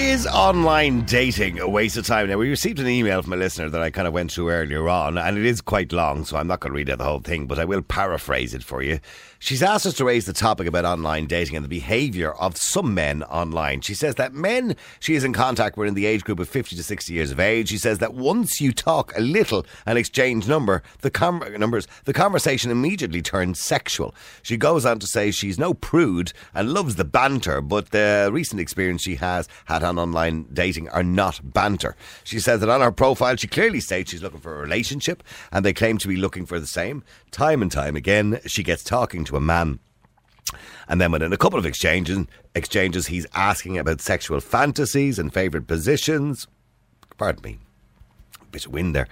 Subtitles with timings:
[0.00, 2.28] Is online dating a waste of time?
[2.28, 4.88] Now, we received an email from a listener that I kind of went through earlier
[4.88, 7.18] on, and it is quite long, so I'm not going to read out the whole
[7.18, 9.00] thing, but I will paraphrase it for you.
[9.40, 12.92] She's asked us to raise the topic about online dating and the behaviour of some
[12.92, 13.80] men online.
[13.82, 16.74] She says that men she is in contact with in the age group of 50
[16.74, 17.68] to 60 years of age.
[17.68, 22.12] She says that once you talk a little and exchange number, the com- numbers, the
[22.12, 24.12] conversation immediately turns sexual.
[24.42, 28.60] She goes on to say she's no prude and loves the banter, but the recent
[28.60, 31.96] experience she has had on online dating are not banter.
[32.24, 35.64] She says that on her profile, she clearly states she's looking for a relationship, and
[35.64, 37.02] they claim to be looking for the same.
[37.30, 39.80] Time and time again, she gets talking to a man.
[40.88, 45.66] And then within a couple of exchanges, exchanges, he's asking about sexual fantasies and favourite
[45.66, 46.46] positions.
[47.16, 47.58] Pardon me,
[48.50, 49.08] bit of wind there.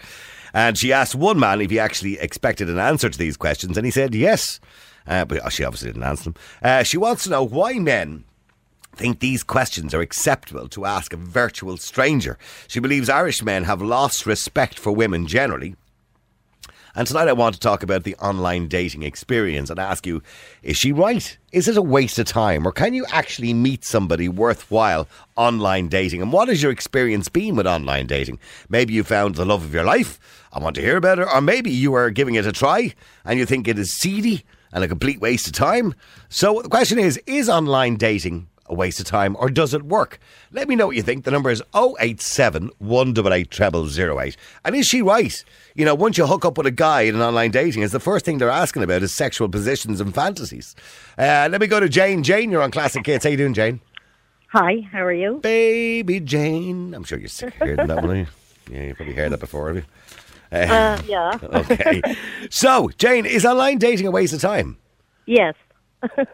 [0.54, 3.84] And she asked one man if he actually expected an answer to these questions, and
[3.84, 4.60] he said yes.
[5.06, 6.34] Uh, but she obviously didn't answer them.
[6.62, 8.24] Uh, she wants to know why men
[8.96, 12.38] think these questions are acceptable to ask a virtual stranger.
[12.66, 15.76] She believes Irish men have lost respect for women generally.
[16.94, 20.22] And tonight I want to talk about the online dating experience and ask you,
[20.62, 21.36] is she right?
[21.52, 22.66] Is it a waste of time?
[22.66, 26.22] Or can you actually meet somebody worthwhile online dating?
[26.22, 28.38] And what has your experience been with online dating?
[28.70, 30.18] Maybe you found the love of your life.
[30.54, 31.28] I want to hear about it.
[31.30, 32.94] Or maybe you are giving it a try
[33.26, 35.94] and you think it is seedy and a complete waste of time.
[36.30, 40.18] So the question is, is online dating a waste of time or does it work?
[40.52, 41.24] Let me know what you think.
[41.24, 44.36] The number is 087 188 0008.
[44.64, 45.44] And is she right?
[45.74, 48.00] You know, once you hook up with a guy in an online dating, is the
[48.00, 50.74] first thing they're asking about is sexual positions and fantasies.
[51.18, 52.22] Uh, let me go to Jane.
[52.22, 53.24] Jane, you're on Classic Hits.
[53.24, 53.80] How you doing, Jane?
[54.52, 55.38] Hi, how are you?
[55.42, 56.94] Baby Jane.
[56.94, 58.26] I'm sure you're sick of hearing that one.
[58.68, 59.84] Yeah, you probably heard that before, have you?
[60.50, 61.38] Uh, yeah.
[61.70, 62.02] Okay.
[62.50, 64.76] so, Jane, is online dating a waste of time?
[65.26, 65.54] Yes.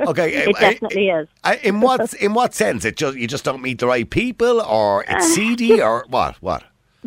[0.00, 1.28] Okay, It uh, definitely is.
[1.44, 2.84] uh, In what in what sense?
[2.84, 6.36] It just you just don't meet the right people, or it's seedy, or what?
[6.40, 6.64] What?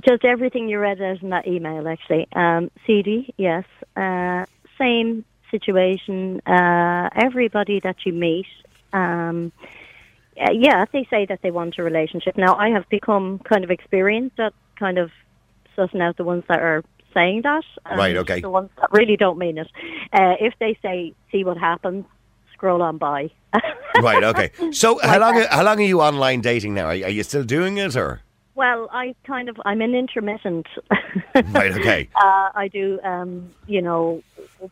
[0.08, 2.28] Just everything you read out in that email, actually.
[2.34, 3.64] Um, seedy, yes.
[3.96, 4.46] Uh,
[4.78, 6.42] same situation.
[6.46, 8.46] Uh, everybody that you meet,
[8.92, 9.54] um,
[10.40, 12.36] uh, yeah, they say that they want a relationship.
[12.38, 15.12] Now, I have become kind of experienced at kind of
[15.78, 16.84] sussing out the ones that are
[17.14, 17.64] saying that.
[17.96, 18.42] Right, okay.
[18.42, 19.68] The ones that really don't mean it.
[20.12, 22.04] Uh, if they say, see what happens,
[22.56, 23.30] scroll on by.
[24.02, 24.24] Right.
[24.26, 24.52] Okay.
[24.72, 26.88] So how long how long are you online dating now?
[26.88, 28.20] Are, are you still doing it, or
[28.54, 30.68] Well, I kind of I'm an intermittent.
[31.54, 31.72] right?
[31.72, 32.10] Okay.
[32.16, 34.22] uh, I do, um, you know,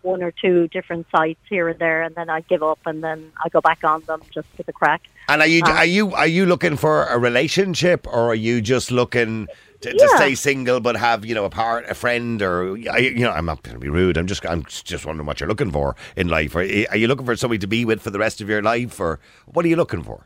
[0.01, 3.31] one or two different sites here and there, and then I give up, and then
[3.45, 5.01] I go back on them just for the crack.
[5.29, 8.59] And are you Uh, are you are you looking for a relationship, or are you
[8.61, 9.47] just looking?
[9.83, 10.15] To, to Yeah.
[10.15, 13.63] stay single, but have you know a part, a friend, or you know, I'm not
[13.63, 14.17] going to be rude.
[14.17, 16.55] I'm just, I'm just wondering what you're looking for in life.
[16.55, 16.61] Are,
[16.91, 19.19] are you looking for somebody to be with for the rest of your life, or
[19.45, 20.25] what are you looking for?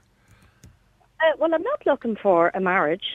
[1.19, 3.05] Uh, well, I'm not looking for a marriage.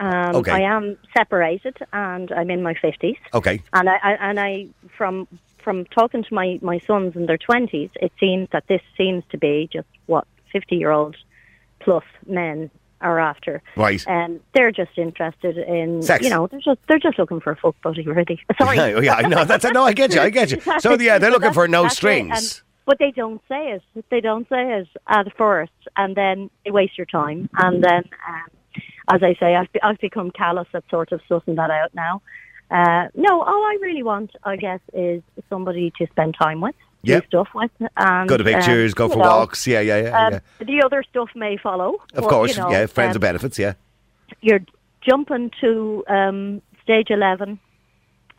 [0.00, 0.52] Um, Okay.
[0.52, 3.16] I am separated, and I'm in my fifties.
[3.34, 5.26] Okay, And I, I and I from
[5.64, 9.36] from talking to my my sons in their twenties, it seems that this seems to
[9.38, 11.16] be just what fifty year old
[11.80, 12.70] plus men
[13.00, 13.62] are after.
[13.76, 14.02] right.
[14.06, 16.24] And they're just interested in Sex.
[16.24, 18.40] you know they're just they're just looking for a fuck buddy really.
[18.60, 18.78] Sorry.
[18.78, 19.44] Oh, yeah, I know.
[19.44, 20.20] That's no, I get you.
[20.20, 20.60] I get you.
[20.80, 22.30] So yeah, they're looking for no it, strings.
[22.38, 23.82] and- but they don't say it.
[24.10, 27.50] They don't say it at first, and then they waste your time.
[27.58, 28.46] And then, um,
[29.14, 32.22] as I say, I've, be- I've become callous at sort of sussing that out now.
[32.70, 37.26] Uh, no, all I really want, I guess, is somebody to spend time with, Yep.
[37.26, 37.70] stuff with.
[37.96, 39.66] And, Go to pictures, um, go for know, walks.
[39.66, 40.26] Yeah, yeah, yeah.
[40.26, 40.40] Um, yeah.
[40.66, 41.94] The other stuff may follow.
[42.14, 42.86] Of but, course, you know, yeah.
[42.86, 43.58] Friends um, with benefits.
[43.58, 43.74] Yeah.
[44.40, 44.60] You're
[45.08, 47.58] jumping to um, stage 11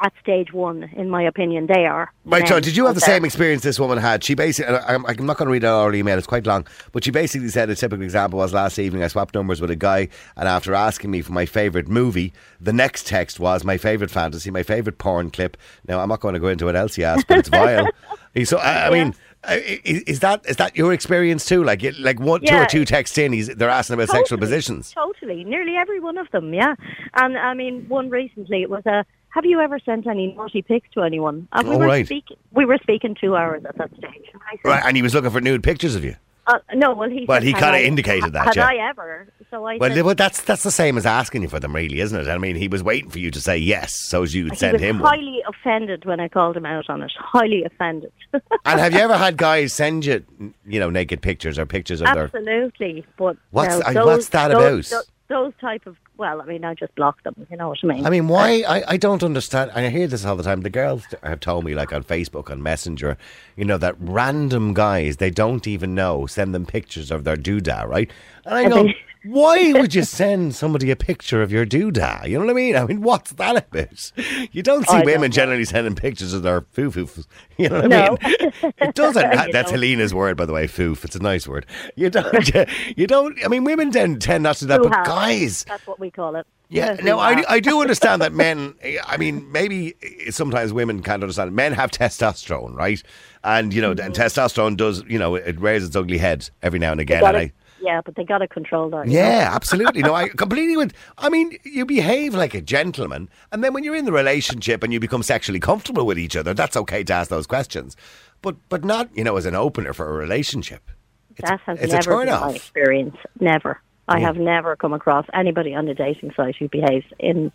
[0.01, 1.67] at stage one, in my opinion.
[1.67, 2.11] They are.
[2.25, 3.15] Right, men so did you have the there.
[3.15, 4.23] same experience this woman had?
[4.23, 7.03] She basically, I'm, I'm not going to read out our email, it's quite long, but
[7.03, 10.09] she basically said a typical example was last evening I swapped numbers with a guy,
[10.35, 14.51] and after asking me for my favourite movie, the next text was my favourite fantasy,
[14.51, 15.57] my favourite porn clip.
[15.87, 17.87] Now, I'm not going to go into what else he asked, but it's vile.
[18.45, 21.63] So, I, I mean, uh, is, is that is that your experience too?
[21.63, 24.91] Like, like one, two or two texts in, he's, they're asking about sexual positions.
[24.91, 26.75] Totally, nearly every one of them, yeah.
[27.16, 29.05] And I mean, one recently it was a.
[29.31, 31.47] Have you ever sent any naughty pics to anyone?
[31.53, 32.05] And we Oh, were right.
[32.05, 32.37] speaking.
[32.52, 34.26] We were speaking two hours at that stage.
[34.34, 36.16] And said, Right, and he was looking for nude pictures of you.
[36.47, 37.26] uh, no, well, he.
[37.28, 38.67] Well, he kinda indicated that, Had yeah.
[38.67, 39.28] I ever?
[39.52, 41.99] So I Well, said, well, that's that's the same as asking you for them, really,
[41.99, 42.28] isn't it?
[42.28, 44.97] I mean, he was waiting for you to say yes, so as you'd send him
[44.99, 45.09] one.
[45.14, 47.11] highly offended when I called him out on it.
[47.17, 48.11] Highly offended.
[48.66, 50.23] And have you ever had guys send you,
[50.67, 52.23] you know, naked pictures or pictures of their?
[52.26, 55.05] Absolutely, but What's- now uh, those- what's that those- about?
[55.05, 57.47] tho- those type of well, I mean, I just block them.
[57.49, 58.05] You know what I mean?
[58.05, 58.64] I mean, why?
[58.67, 59.72] I, I don't understand.
[59.73, 60.61] And I hear this all the time.
[60.61, 63.17] The girls have told me, like on Facebook, on Messenger,
[63.55, 67.87] you know, that random guys they don't even know send them pictures of their doodah,
[67.87, 68.11] right?
[68.43, 68.90] And I go,
[69.25, 72.27] why would you send somebody a picture of your doodah?
[72.27, 72.75] You know what I mean?
[72.75, 74.11] I mean, what's that about?
[74.51, 77.25] You don't see I don't women generally sending pictures of their foo-foos.
[77.57, 78.73] You know what I mean?
[78.79, 79.21] It doesn't.
[79.21, 79.71] That's don't.
[79.71, 81.03] Helena's word, by the way, foof.
[81.03, 81.66] It's a nice word.
[81.95, 82.29] You don't.
[82.95, 83.37] You don't.
[83.43, 85.03] I mean, women tend, tend not to do that, but Hoo-ha.
[85.03, 85.63] guys.
[85.66, 86.45] That's what we call it.
[86.69, 88.75] Yeah, no, I, I do understand that men.
[89.05, 89.95] I mean, maybe
[90.29, 91.53] sometimes women can't understand.
[91.53, 93.01] Men have testosterone, right?
[93.43, 94.05] And you know, mm-hmm.
[94.05, 95.03] and testosterone does.
[95.07, 97.23] You know, it raises its ugly head every now and again.
[97.25, 97.51] And I,
[97.81, 99.08] yeah, but they got to control that.
[99.08, 99.20] you know?
[99.20, 100.02] yeah, absolutely.
[100.02, 100.93] No, I completely would.
[101.17, 104.91] I mean, you behave like a gentleman, and then when you're in the relationship and
[104.93, 107.96] you become sexually comfortable with each other, that's okay to ask those questions,
[108.41, 110.90] but but not you know as an opener for a relationship.
[111.37, 113.16] It's, That has never been my experience.
[113.40, 113.79] Never.
[114.08, 114.26] I Yeah.
[114.28, 117.52] have never come across anybody on a dating site who behaves in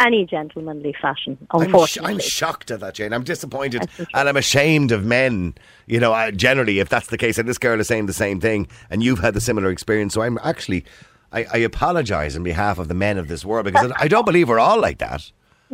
[0.00, 1.38] any gentlemanly fashion.
[1.50, 3.12] I'm, sh- I'm shocked at that, Jane.
[3.12, 5.54] I'm disappointed and I'm ashamed of men.
[5.86, 8.40] You know, I, generally, if that's the case, and this girl is saying the same
[8.40, 10.84] thing, and you've had the similar experience, so I'm actually,
[11.32, 14.48] I, I apologise on behalf of the men of this world because I don't believe
[14.48, 15.30] we're all like that.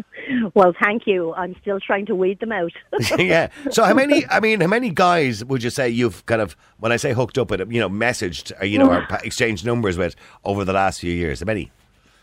[0.55, 1.35] well, thank you.
[1.35, 2.73] I'm still trying to weed them out.
[3.19, 3.49] yeah.
[3.71, 4.27] So how many?
[4.27, 7.39] I mean, how many guys would you say you've kind of, when I say hooked
[7.39, 9.11] up with, you know, messaged, uh, you know, mm.
[9.11, 11.41] or exchanged numbers with over the last few years?
[11.41, 11.71] How many?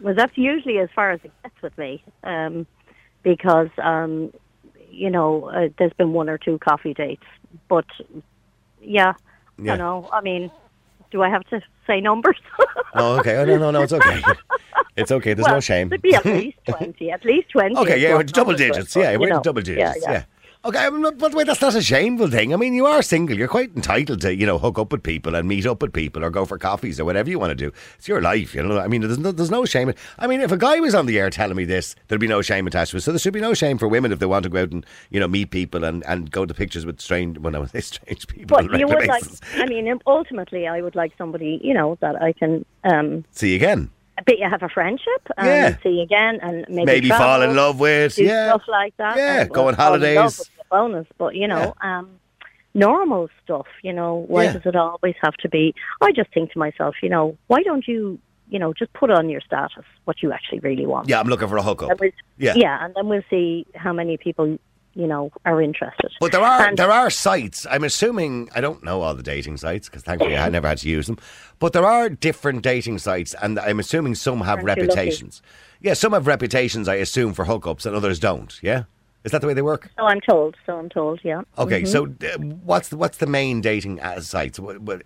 [0.01, 2.65] Well, that's usually as far as it gets with me, um,
[3.23, 4.31] because um,
[4.91, 7.23] you know uh, there's been one or two coffee dates,
[7.67, 7.85] but
[8.81, 9.13] yeah,
[9.57, 9.73] Yeah.
[9.73, 10.51] you know, I mean,
[11.11, 12.39] do I have to say numbers?
[12.99, 13.35] Oh, okay.
[13.35, 13.81] Oh, no, no, no.
[13.83, 14.23] It's okay.
[14.95, 15.35] It's okay.
[15.35, 15.87] There's well, no shame.
[15.87, 17.11] It'd be at least twenty.
[17.11, 17.75] At least twenty.
[17.77, 18.95] Okay, yeah, double digits.
[18.95, 19.97] but, Yeah, you we're double digits.
[20.01, 20.23] Yeah, Yeah.
[20.67, 22.53] Okay, I mean, by the way, that's not a shameful thing.
[22.53, 23.37] I mean, you are single.
[23.37, 26.25] You're quite entitled to, you know, hook up with people and meet up with people
[26.25, 27.71] or go for coffees or whatever you want to do.
[27.97, 28.77] It's your life, you know.
[28.77, 29.93] I mean, there's no, there's no shame.
[30.19, 32.41] I mean, if a guy was on the air telling me this, there'd be no
[32.41, 33.01] shame attached to it.
[33.03, 34.85] So there should be no shame for women if they want to go out and,
[35.09, 38.27] you know, meet people and, and go to pictures with strange, well, I say strange
[38.27, 38.57] people.
[38.57, 39.23] But you would like,
[39.53, 43.89] I mean, ultimately, I would like somebody, you know, that I can um, See again
[44.17, 44.37] again.
[44.37, 45.77] you have a friendship and Yeah.
[45.81, 48.17] see again, and maybe Maybe travel, fall in love with.
[48.17, 48.49] Yeah.
[48.49, 49.17] stuff like that.
[49.17, 50.49] Yeah, go on in holidays.
[50.69, 52.09] Bonus, but you know, um,
[52.73, 53.67] normal stuff.
[53.83, 54.53] You know, why Yeah.
[54.53, 55.73] does it always have to be?
[56.01, 58.19] I just think to myself, you know, why don't you,
[58.49, 61.09] you know, just put on your status what you actually really want.
[61.09, 61.99] Yeah, I'm looking for a hookup.
[61.99, 62.53] We'll- Yeah.
[62.55, 64.57] yeah, and then we'll see how many people,
[64.93, 66.11] you know, are interested.
[66.19, 67.65] But there are And- there are sites.
[67.69, 70.89] I'm assuming I don't know all the dating sites because thankfully I never had to
[70.89, 71.17] use them.
[71.59, 75.41] But there are different dating sites, and I'm assuming some have Aren't reputations.
[75.81, 76.87] Yeah, some have reputations.
[76.87, 78.57] I assume for hookups, and others don't.
[78.63, 78.83] Yeah,
[79.23, 79.89] is that the way they work?
[79.97, 80.55] So I'm told.
[80.65, 81.19] So I'm told.
[81.23, 81.41] Yeah.
[81.57, 81.87] Okay, Mhm.
[81.87, 84.59] so uh, what's the, what's the main dating uh, sites?
[84.59, 85.01] What, what,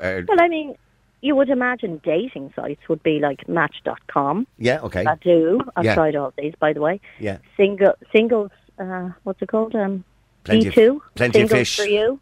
[0.00, 0.76] uh, Well, I mean,
[1.20, 4.46] you would imagine dating sites would be like Match.com.
[4.58, 5.60] yeah, okay, I do.
[5.76, 5.94] I've Yeah.
[5.94, 7.00] tried all these, by the way.
[7.18, 7.38] yeah.
[7.56, 8.50] Single singles.
[8.78, 9.74] Uh, what's it called?
[9.74, 10.04] Um,
[10.44, 11.00] Plenty of- D2?
[11.14, 11.76] Plenty of singles Fish.
[11.76, 12.20] for you.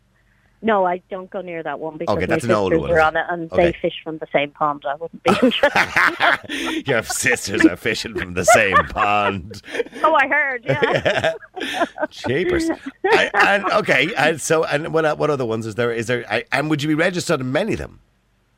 [0.64, 3.16] No, I don't go near that one because Okay, my that's older sisters are on
[3.16, 3.24] it?
[3.28, 3.64] and Okay.
[3.72, 4.84] they fish from the same pond.
[4.88, 6.86] I wouldn't be interested.
[6.86, 9.60] Your sisters are fishing from the same pond.
[10.04, 10.64] oh, I heard.
[10.64, 11.32] Yeah.
[12.10, 12.70] Cheapers.
[13.04, 15.92] I, and okay, and so and what what other ones is there?
[15.92, 16.24] Is there?
[16.30, 17.98] I, and would you be registered in many of them?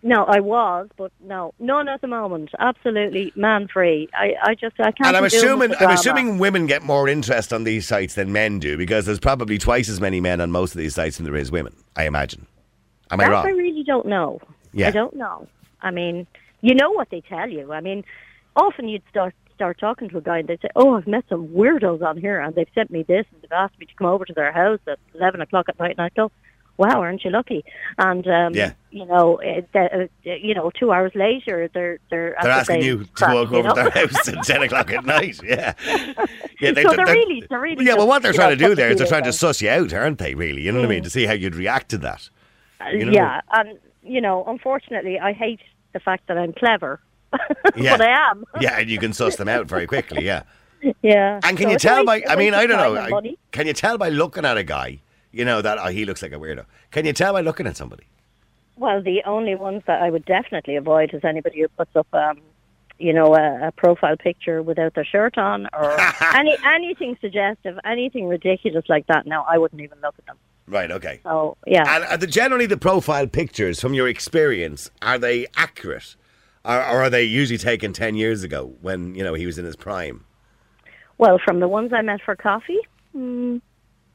[0.07, 2.51] No, I was, but no, none at the moment.
[2.59, 4.07] Absolutely man free.
[4.13, 5.07] I, I just I can't.
[5.09, 8.77] And I'm assuming I'm assuming women get more interest on these sites than men do
[8.77, 11.51] because there's probably twice as many men on most of these sites than there is
[11.51, 11.75] women.
[11.97, 12.47] I imagine.
[13.11, 13.47] Am I That wrong?
[13.47, 14.43] I really don't know.
[14.75, 14.89] Yeah.
[14.89, 15.49] I don't know.
[15.81, 16.27] I mean,
[16.61, 17.73] you know what they tell you.
[17.73, 18.05] I mean,
[18.57, 21.49] often you'd start start talking to a guy and they'd say, "Oh, I've met some
[21.49, 24.27] weirdos on here, and they've sent me this, and they've asked me to come over
[24.27, 26.31] to their house at eleven o'clock at night." And I go,
[26.77, 27.65] "Wow, aren't you lucky?"
[27.99, 28.73] And um, Yeah.
[28.91, 33.25] you know, uh, uh, you know, two hours later, they're they're, They're asking you to
[33.27, 33.75] walk you over know?
[33.75, 35.41] to their house at ten o'clock at night.
[35.45, 35.75] Yeah,
[36.61, 36.73] yeah.
[36.75, 38.99] So they're really- they're really Yeah, but what they're trying know, to do there is
[38.99, 40.35] they're trying to suss you out, aren't they?
[40.35, 41.01] Really, you know what I mean?
[41.01, 41.05] Mm.
[41.05, 42.29] To see how you'd react to that.
[42.93, 43.13] You know?
[43.13, 45.61] Yeah, and you know, unfortunately, I hate
[45.93, 47.01] the fact that I'm clever,
[47.77, 47.97] Yeah.
[47.97, 48.45] but I am.
[48.61, 50.25] Yeah, and you can suss them out very quickly.
[50.25, 50.43] Yeah.
[51.01, 51.41] Yeah.
[51.43, 52.23] And can So you tell by?
[52.29, 52.95] I mean, I don't know.
[52.95, 53.39] and I- money.
[53.53, 54.99] Can you tell by looking at a guy?
[55.35, 56.65] You know that oh, he looks like a weirdo.
[56.91, 58.05] Can you tell by looking at somebody?
[58.77, 62.41] Well, the only ones that I would definitely avoid is anybody who puts up, um,
[62.99, 65.97] you know, a, a profile picture without their shirt on or
[66.35, 69.27] any anything suggestive, anything ridiculous like that.
[69.27, 70.37] No, I wouldn't even look at them.
[70.67, 70.91] Right.
[70.91, 71.21] Okay.
[71.25, 76.17] So yeah, And are the, generally the profile pictures, from your experience, are they accurate,
[76.65, 79.65] or, or are they usually taken ten years ago when you know he was in
[79.65, 80.25] his prime?
[81.19, 82.81] well, from the ones I met for coffee,
[83.17, 83.61] mm,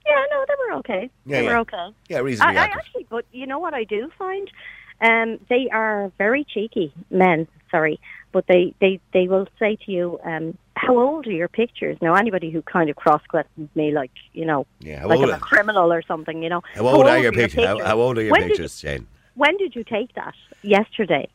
[0.09, 1.09] yeah, no, they were okay.
[1.25, 1.51] Yeah, they yeah.
[1.51, 1.87] were okay.
[2.09, 2.85] Yeah, I, reasonably I accurate.
[2.85, 4.49] actually, but you know what I do find?
[5.01, 7.47] Um, they are very cheeky men.
[7.71, 7.99] sorry,
[8.31, 12.15] but they they they will say to you, um, "How old are your pictures?" Now,
[12.15, 15.35] anybody who kind of cross questions me, like you know, Yeah, how like old I'm
[15.35, 16.61] a criminal or something, you know.
[16.73, 17.65] How old are your pictures?
[17.65, 19.07] How, how old are your When pictures, Jane?
[19.35, 20.33] when did you take that?
[20.63, 21.29] Yesterday.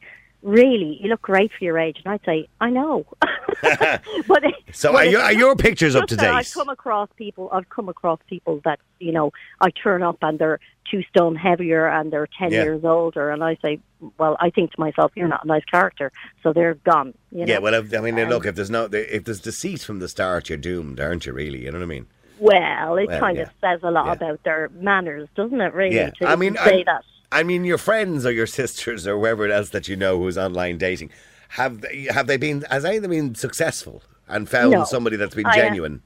[0.45, 3.07] Really, you look great for your age, and I'd say, I know.
[3.63, 6.27] but So but are your, are your pictures up to date?
[6.29, 7.49] I've come across people.
[7.51, 9.33] I've come across people that you know
[9.63, 10.61] I turn up and they're
[10.91, 12.65] two stone heavier and they're ten Yeah.
[12.65, 13.81] years older, and I say,
[14.19, 17.15] well, I think to myself, you're not a nice character, so they're gone.
[17.33, 17.53] You know?
[17.55, 20.51] Yeah, well, I mean, Um, look, if there's no, if there's deceit from the start,
[20.51, 21.33] you're doomed, aren't you?
[21.33, 22.07] Really, you know what I mean?
[22.39, 23.45] Well, it Well, kind yeah.
[23.45, 24.13] of says a lot Yeah.
[24.13, 25.73] about their manners, doesn't it?
[25.73, 27.05] Really, Yeah, to I mean, say I- that.
[27.35, 30.79] I mean, your friends or your sisters or whoever else that you know who's online
[30.79, 31.11] dating,
[31.51, 32.63] have they, have they been?
[32.71, 34.85] Has any of them been successful and found No.
[34.85, 36.03] somebody that's been I, uh, genuine?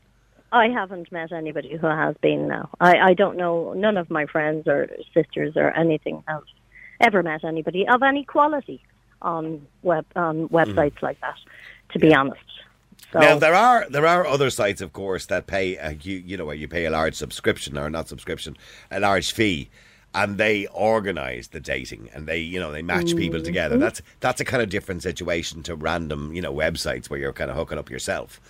[0.51, 2.71] I haven't met anybody who has been now.
[2.81, 3.75] I, I don't know.
[3.75, 6.43] None of my friends or sisters or anything have
[7.01, 8.83] ever met anybody of any quality
[9.21, 11.37] on web on websites like that.
[11.91, 12.41] To be honest.
[13.13, 16.37] So, Now there are there are other sites, of course, that pay a, you you
[16.39, 18.57] know where you pay a large subscription or not subscription,
[18.91, 19.69] a large fee,
[20.19, 23.77] and they organise the dating and they you know they match people together.
[23.77, 23.85] Mm-hmm.
[23.85, 27.51] That's that's a kind of different situation to random you know websites where you're kind
[27.51, 28.41] of hooking up yourself.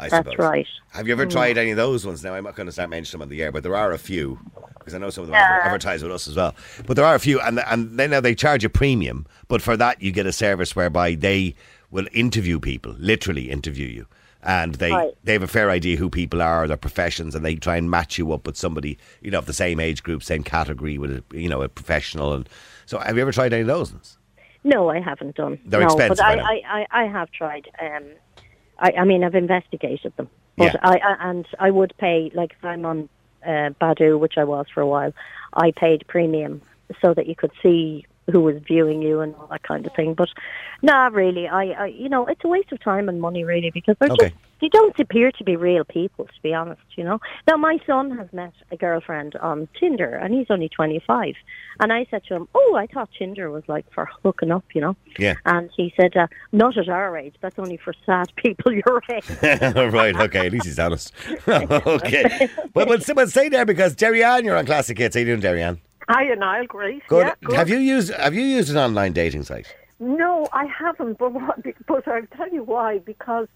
[0.00, 0.38] I That's suppose.
[0.38, 0.66] right.
[0.92, 2.22] Have you ever tried any of those ones?
[2.22, 3.98] Now I'm not going to start mentioning them on the air, but there are a
[3.98, 4.38] few
[4.78, 6.54] because I know some of them adver- advertise with us as well.
[6.86, 9.76] But there are a few, and and then now they charge a premium, but for
[9.76, 11.54] that you get a service whereby they
[11.90, 14.06] will interview people, literally interview you,
[14.48, 15.14] and they Right.
[15.22, 18.16] they have a fair idea who people are, their professions, and they try and match
[18.18, 21.22] you up with somebody you know of the same age group, same category, with a,
[21.32, 22.32] you know a professional.
[22.32, 22.48] And
[22.86, 23.92] so, have you ever tried any of those?
[23.92, 24.16] ones?
[24.64, 25.58] No, I haven't done.
[25.66, 26.40] They're no, expensive, but I I.
[26.40, 27.68] I, I, I have tried.
[27.80, 28.04] Um,
[28.78, 30.80] I, I mean, I've investigated them, but Yeah.
[30.82, 33.08] I, I and I would pay like if I'm on
[33.46, 35.12] uh, Badoo, which I was for a while.
[35.52, 36.62] I paid premium
[37.02, 40.14] so that you could see who was viewing you and all that kind of thing.
[40.14, 40.28] But
[40.82, 43.96] nah, really, I, I you know, it's a waste of time and money really because
[44.00, 44.28] they're Okay.
[44.28, 46.80] just they don't appear to be real people, to be honest.
[46.96, 47.20] You know.
[47.46, 51.34] Now my son has met a girlfriend on Tinder, and he's only twenty five.
[51.80, 54.80] And I said to him, "Oh, I thought Tinder was like for hooking up, you
[54.80, 55.34] know." Yeah.
[55.44, 57.36] And he said, uh, "Not at our age.
[57.40, 59.24] That's only for sad people your age."
[59.94, 61.12] right, okay, at least he's honest.
[61.48, 62.48] okay.
[62.74, 65.14] But, but, but stay there because Jerry Ann, you're on Classic Hits.
[65.14, 65.80] How you doing, Jerry Ann?
[66.08, 66.66] Hiya, Niall.
[66.66, 67.06] Great.
[67.08, 67.26] Good.
[67.26, 67.56] Yeah, good.
[67.56, 69.74] Have you used Have you used an online dating site?
[70.00, 71.18] No, I haven't.
[71.18, 72.98] But what, but I'll tell you why.
[72.98, 73.48] Because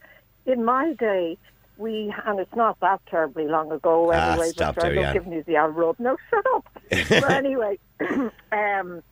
[0.47, 1.39] in my day,
[1.79, 4.25] we and it's not that terribly long ago anyway.
[4.25, 4.49] Ah, anyway.
[4.51, 5.13] stop but there, I don't yeah.
[5.13, 5.99] give me the old rub.
[5.99, 6.67] No, shut up.
[6.91, 7.79] but anyway,
[8.53, 9.03] um,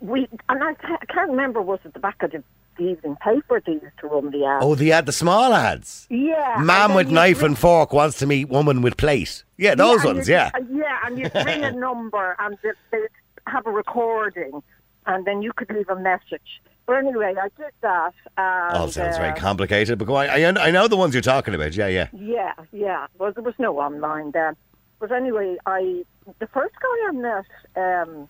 [0.00, 2.42] we and I I can't remember what was it the back of the,
[2.80, 4.62] the evening paper they used to run the ad.
[4.62, 6.06] Oh, they had the small ads.
[6.10, 9.44] yeah, Man with knife ring- and fork wants to meet woman with plate.
[9.58, 10.28] Yeah, those and ones.
[10.28, 10.50] Yeah.
[10.54, 12.56] uh, yeah, and you'd ring a number and
[12.90, 12.98] they-
[13.46, 14.62] have a recording,
[15.06, 16.60] and then you could leave a message.
[16.86, 18.12] But anyway, I did that.
[18.36, 19.98] And, Oh, sounds very uh, complicated.
[19.98, 20.28] But go on.
[20.28, 21.74] I, I know the ones you're talking about.
[21.74, 22.08] Yeah, yeah.
[22.12, 23.06] Yeah, yeah.
[23.18, 24.56] Well, there was no online then.
[24.98, 26.04] But anyway, I
[26.38, 27.46] the first guy I met,
[27.76, 28.28] um,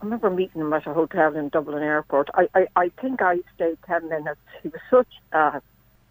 [0.00, 2.30] I remember meeting him at a hotel in Dublin Airport.
[2.34, 4.40] I, I, I think I stayed ten minutes.
[4.62, 5.60] He was such a,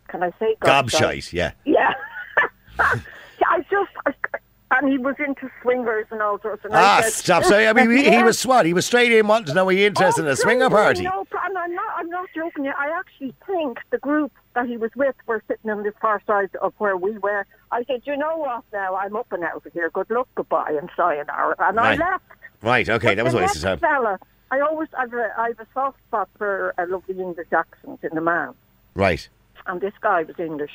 [0.10, 1.34] can I say, Gobshite.
[1.34, 1.52] Yeah.
[1.66, 1.94] Yeah.
[2.80, 4.14] I just, I,
[4.78, 6.64] and he was into swingers and all sorts.
[6.64, 7.44] And Ah, said, stop.
[7.46, 8.68] So I mean, he, he was swat.
[8.68, 11.04] He was straight in wanting to know were you interested in Oh, a swinger party.
[11.04, 11.94] No, and I'm not.
[11.98, 12.68] I'm not joking.
[12.68, 16.56] I actually think the group that he was with were sitting on the far side
[16.62, 17.48] of where we were.
[17.72, 18.64] I said, you know what?
[18.72, 19.90] Now I'm up and out of here.
[19.90, 21.56] Good luck, goodbye, and sayonara.
[21.58, 22.00] And Right.
[22.00, 22.24] I left.
[22.62, 22.88] Right.
[22.90, 23.16] Okay.
[23.16, 23.80] That was a waste of time.
[23.80, 24.20] Fella,
[24.52, 28.22] I always I've a, I've a soft spot for a lovely English accent in a
[28.22, 28.54] man,
[28.96, 29.28] Right.
[29.68, 30.72] and this guy was English.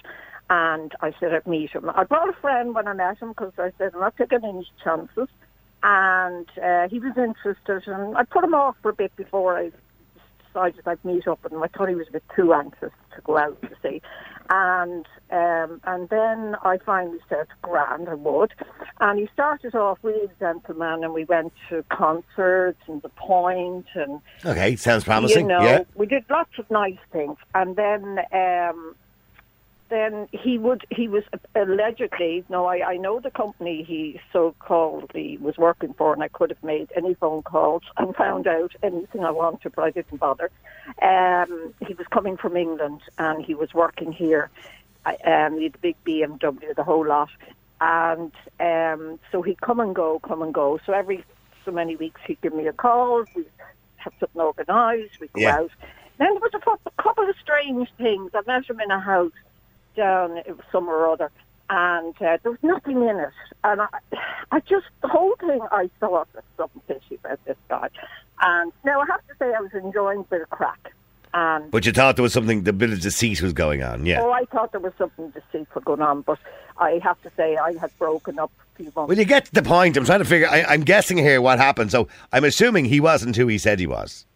[0.50, 1.90] And I said I'd meet him.
[1.94, 4.66] I brought a friend when I met him because I said I'm not taking any
[4.82, 5.28] chances.
[5.82, 9.70] And uh, he was interested, and I put him off for a bit before I
[10.46, 11.62] decided I'd meet up with him.
[11.62, 14.00] I thought he was a bit too anxious to go out to see.
[14.50, 18.52] And um, and then I finally said, grand, I would.
[19.00, 24.20] And he started off really gentleman, and we went to concerts and the point and
[24.44, 24.76] Okay.
[24.76, 25.42] Sounds promising.
[25.42, 25.84] you know, yeah.
[25.94, 28.94] we did lots of nice things, and then um,
[29.90, 31.24] then he would he was
[31.54, 32.44] allegedly.
[32.48, 36.28] No, I, I know the company he so called he was working for, and I
[36.28, 40.18] could have made any phone calls and found out anything I wanted, but I didn't
[40.18, 40.50] bother.
[41.02, 44.50] Um, he was coming from England, and he was working here.
[45.06, 47.28] I, um, he had a big BMW, the whole lot,
[47.80, 50.80] and um, so he'd come and go, come and go.
[50.86, 51.24] So every
[51.64, 53.24] so many weeks he'd give me a call.
[53.34, 53.46] We'd
[53.96, 55.20] have something organised.
[55.20, 55.56] We'd go Yeah.
[55.58, 55.70] out.
[56.18, 58.30] Then there was a a couple of strange things.
[58.34, 59.32] I met him in a house
[59.96, 61.30] down somewhere or other,
[61.70, 63.32] and uh, there was nothing in it.
[63.62, 63.86] And I,
[64.52, 67.88] I just the whole thing I thought was something fishy about this guy.
[68.42, 70.92] And now I have to say I was enjoying a bit of crack.
[71.32, 74.22] And But you thought there was something, the bit of deceit was going on, yeah.
[74.22, 76.38] oh, I thought there was something deceitful going on, but
[76.78, 79.08] I have to say I had broken up a few months.
[79.08, 79.96] Well, you get to the point.
[79.96, 80.48] I'm trying to figure.
[80.48, 81.90] I, I'm guessing here what happened.
[81.90, 84.26] So I'm assuming he wasn't who he said he was.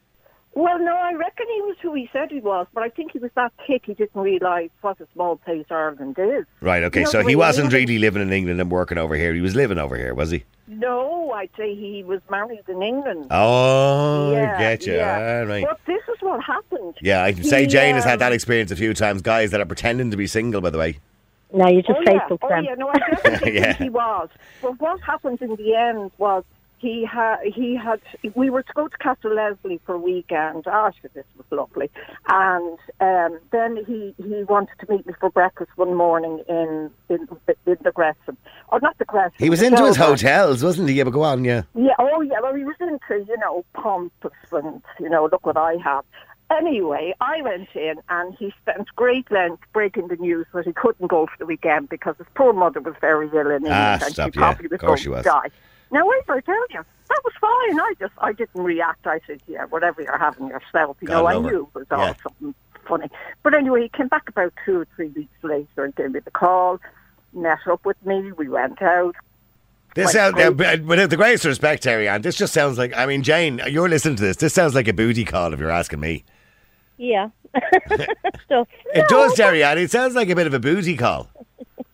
[0.58, 3.20] Well, no, I reckon he was who he said he was, but I think he
[3.20, 6.46] was that kick he didn't realise what a small place Ireland is.
[6.60, 6.82] Right.
[6.82, 7.00] Okay.
[7.00, 9.32] You know, so he wasn't really living in England and working over here.
[9.32, 10.42] He was living over here, was he?
[10.66, 13.28] No, I'd say he was married in England.
[13.30, 14.94] Oh, yeah, I get you.
[14.94, 15.38] yeah.
[15.42, 15.64] All right.
[15.64, 16.94] But this is what happened.
[17.02, 19.22] Yeah, I can say He, Jane has had um, that experience a few times.
[19.22, 20.98] Guys that are pretending to be single, by the way.
[21.54, 22.18] No, you just oh, yeah.
[22.28, 23.62] Facebook oh, yeah, no, I definitely Yeah.
[23.74, 24.28] think he was.
[24.60, 26.42] But what happened in the end was
[26.78, 28.00] he had he had
[28.34, 30.64] we were to go to Castle Leslie for a weekend.
[30.66, 31.90] Oh, this was lovely.
[32.28, 37.28] And um, then he he wanted to meet me for breakfast one morning in in,
[37.66, 38.36] in the Gresham,
[38.68, 39.34] or not the Gresham.
[39.38, 40.94] He was into his hotels, wasn't he?
[40.96, 41.62] Yeah, but go on, yeah.
[41.74, 45.56] Yeah, oh yeah, well he was into, you know, pompous and, you know, look what
[45.56, 46.04] I have.
[46.50, 51.08] Anyway, I went in and he spent great length breaking the news that he couldn't
[51.08, 54.12] go for the weekend because his poor mother was very ill in England Ah, and
[54.14, 54.54] stop, she yeah.
[54.54, 55.50] probably Of was going to die.
[55.90, 57.80] Now wait for I tell you, that was fine.
[57.80, 59.06] I just I didn't react.
[59.06, 60.96] I said, Yeah, whatever you're having yourself.
[61.00, 62.14] You God know, I knew it was all Yeah.
[62.22, 62.54] something
[62.86, 63.10] funny.
[63.42, 66.30] But anyway, he came back about two or three weeks later and gave me the
[66.30, 66.80] call,
[67.32, 69.14] met up with me, we went out.
[69.94, 72.94] This Like, sounds, uh, but with the greatest respect, Terry Ann, this just sounds like,
[72.96, 74.36] I mean, Jane, you're listening to this.
[74.36, 76.24] This sounds like a booty call if you're asking me.
[76.98, 77.30] Yeah.
[78.48, 79.78] so, It no, does, Terry Ann.
[79.78, 81.28] It sounds like a bit of a booty call.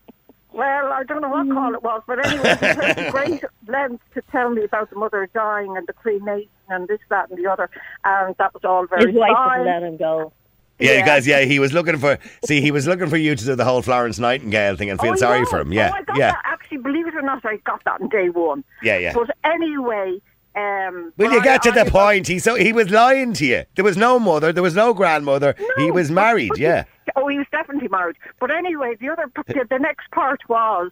[0.54, 1.52] Well, I don't know what mm.
[1.54, 4.96] call it was, but anyway, he went to great lengths to tell me about the
[4.96, 7.68] mother dying and the cremation and this, that, and the other,
[8.04, 9.66] and that was all very His wife fine.
[9.66, 10.32] let him go.
[10.78, 11.06] Yeah, Yeah.
[11.06, 11.26] guys.
[11.26, 12.18] Yeah, he was looking for.
[12.46, 15.12] See, he was looking for you to do the whole Florence Nightingale thing and feel
[15.12, 15.46] Oh, sorry no.
[15.46, 15.72] for him.
[15.72, 16.42] Yeah, oh, I got yeah, That.
[16.44, 18.62] Actually, believe it or not, I got that on day one.
[18.82, 19.12] yeah, yeah.
[19.12, 20.20] But anyway,
[20.56, 22.26] um, Will you I- get to I- the point?
[22.28, 23.64] He so he was lying to you.
[23.74, 24.52] There was no mother.
[24.52, 25.54] There was no grandmother.
[25.78, 26.50] he was married.
[26.50, 26.84] but- Yeah.
[27.16, 28.16] Oh, he was definitely married.
[28.40, 30.90] But anyway, the other, the, the next part was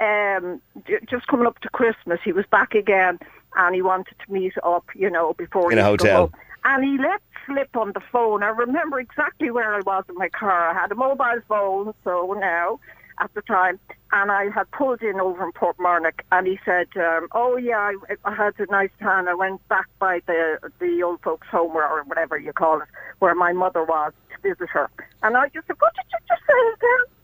[0.00, 2.18] um, j- just coming up to Christmas.
[2.24, 3.18] He was back again,
[3.56, 6.32] and he wanted to meet up, you know, before In he a hotel.
[6.64, 8.42] And he let slip on the phone.
[8.42, 10.70] I remember exactly where I was in my car.
[10.70, 12.80] I had a mobile phone, so now
[13.20, 13.78] at the time,
[14.12, 17.94] and I had pulled in over in Portmarnock, and he said, um, "Oh yeah, I,
[18.24, 19.28] I had a nice time.
[19.28, 22.88] I went back by the the old folks' home or, or whatever you call it,
[23.18, 24.90] where my mother was to visit her."
[25.22, 27.16] And I just said, "What did you just say again?"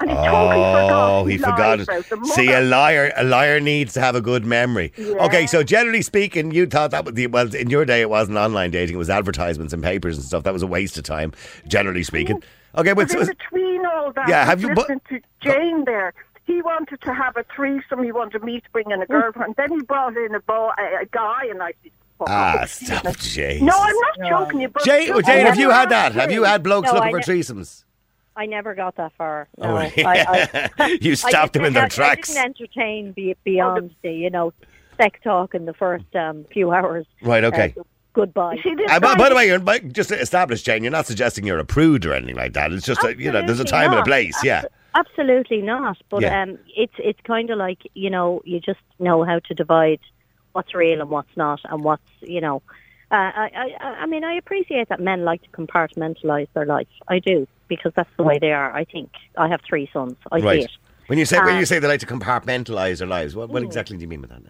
[0.00, 1.10] And he totally forgot.
[1.10, 2.26] Oh, he forgot.
[2.28, 4.94] See, a liar, a liar needs to have a good memory.
[4.96, 5.26] Yeah.
[5.26, 8.00] Okay, so generally speaking, you thought that was the well in your day.
[8.00, 10.42] It wasn't online dating; it was advertisements and papers and stuff.
[10.44, 11.32] That was a waste of time,
[11.66, 12.42] generally speaking.
[12.76, 13.69] Okay, but But in between
[14.00, 16.12] all that, Yeah, yeah, have you- listened listening to Jane there.
[16.44, 18.02] He wanted to have a threesome.
[18.02, 19.54] He wanted me to bring in a girlfriend.
[19.56, 21.92] Then he brought in a, boy, a, a guy, and I said,
[22.26, 23.64] ah, off." stop, Jane.
[23.64, 24.60] No, I'm not joking.
[24.62, 26.12] You, but Jane, Jane, have you had that?
[26.12, 27.84] Have you had blokes No, looking I for ne- threesomes?
[28.34, 29.48] I never got that far.
[29.58, 29.92] No, Oh, right.
[29.98, 32.30] I, I, you stopped them in their I, tracks.
[32.30, 34.52] I didn't entertain be, beyond the, you know,
[34.96, 37.06] sex talk in the first um, few hours.
[37.22, 37.74] Right, okay.
[37.78, 37.82] Uh,
[38.12, 38.54] goodbye.
[38.54, 39.58] You see, this Uh, by, by the way, you're,
[39.92, 42.72] just to establish, Jane, you're not suggesting you're a prude or anything like that.
[42.72, 44.06] It's just, a, you know, there's a Absolutely time and a not.
[44.06, 44.36] place.
[44.44, 44.62] Yeah.
[44.94, 45.98] Absolutely not.
[46.10, 46.42] But Yeah.
[46.42, 50.00] um, it's it's kind of like you know you just know how to divide
[50.52, 52.60] what's real and what's not, and what's you know.
[53.12, 56.88] Uh, I, I I mean I appreciate that men like to compartmentalize their life.
[57.06, 58.72] I do because that's the way they are.
[58.74, 60.16] I think I have three sons.
[60.32, 60.64] I see Right.
[60.64, 60.70] it.
[61.06, 63.52] When you say when you Um, say they like to compartmentalize their lives, what, Mm.
[63.52, 64.42] what exactly do you mean by that?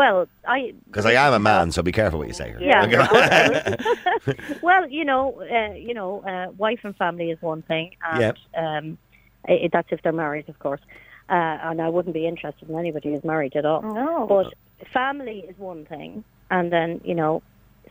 [0.00, 2.48] Well, I Because I am a man, so be careful what you say.
[2.48, 2.60] here.
[2.62, 3.76] Yeah.
[4.62, 8.98] Well, you know, uh, you know, uh, wife and family is one thing, and um,
[9.46, 10.80] i that's if they're married, of course.
[11.28, 13.82] Uh, and I wouldn't be interested in anybody who's married at all.
[13.82, 14.26] No.
[14.26, 14.54] But
[14.90, 17.42] family is one thing, and then you know,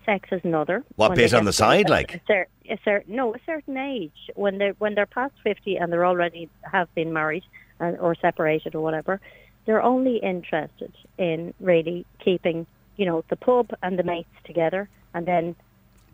[0.04, 0.84] sex is another.
[0.96, 2.16] What bit on the side, a- like?
[2.16, 5.94] A cer- a cer- no, a certain age when they're when they're past fifty and
[5.94, 7.44] they're already have been married
[7.80, 9.22] and, or separated or whatever.
[9.70, 12.66] They're only interested in really keeping,
[12.98, 15.56] you know, the pub and the mates together, and then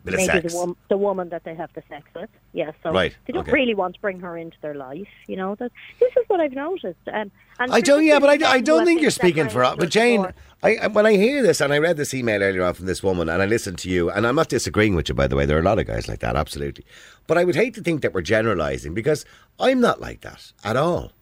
[0.04, 2.28] maybe the, wom- the woman that they have the sex with.
[2.52, 3.52] Yeah, so Right, they don't okay.
[3.52, 5.08] really want to bring her into their life.
[5.26, 6.98] You know, that this is what I've noticed.
[7.10, 8.04] Um, and I don't.
[8.04, 9.62] Yeah, but I, I don't think you're speaking for.
[9.78, 10.26] But Jane.
[10.62, 13.02] I, I- when I hear this, and I read this email earlier on from this
[13.02, 15.46] woman, and I listened to you, and I'm not disagreeing with you, by the way.
[15.46, 16.84] There are a lot of guys like that, absolutely.
[17.26, 19.24] But I would hate to think that we're generalising because
[19.58, 21.12] I'm not like that at all.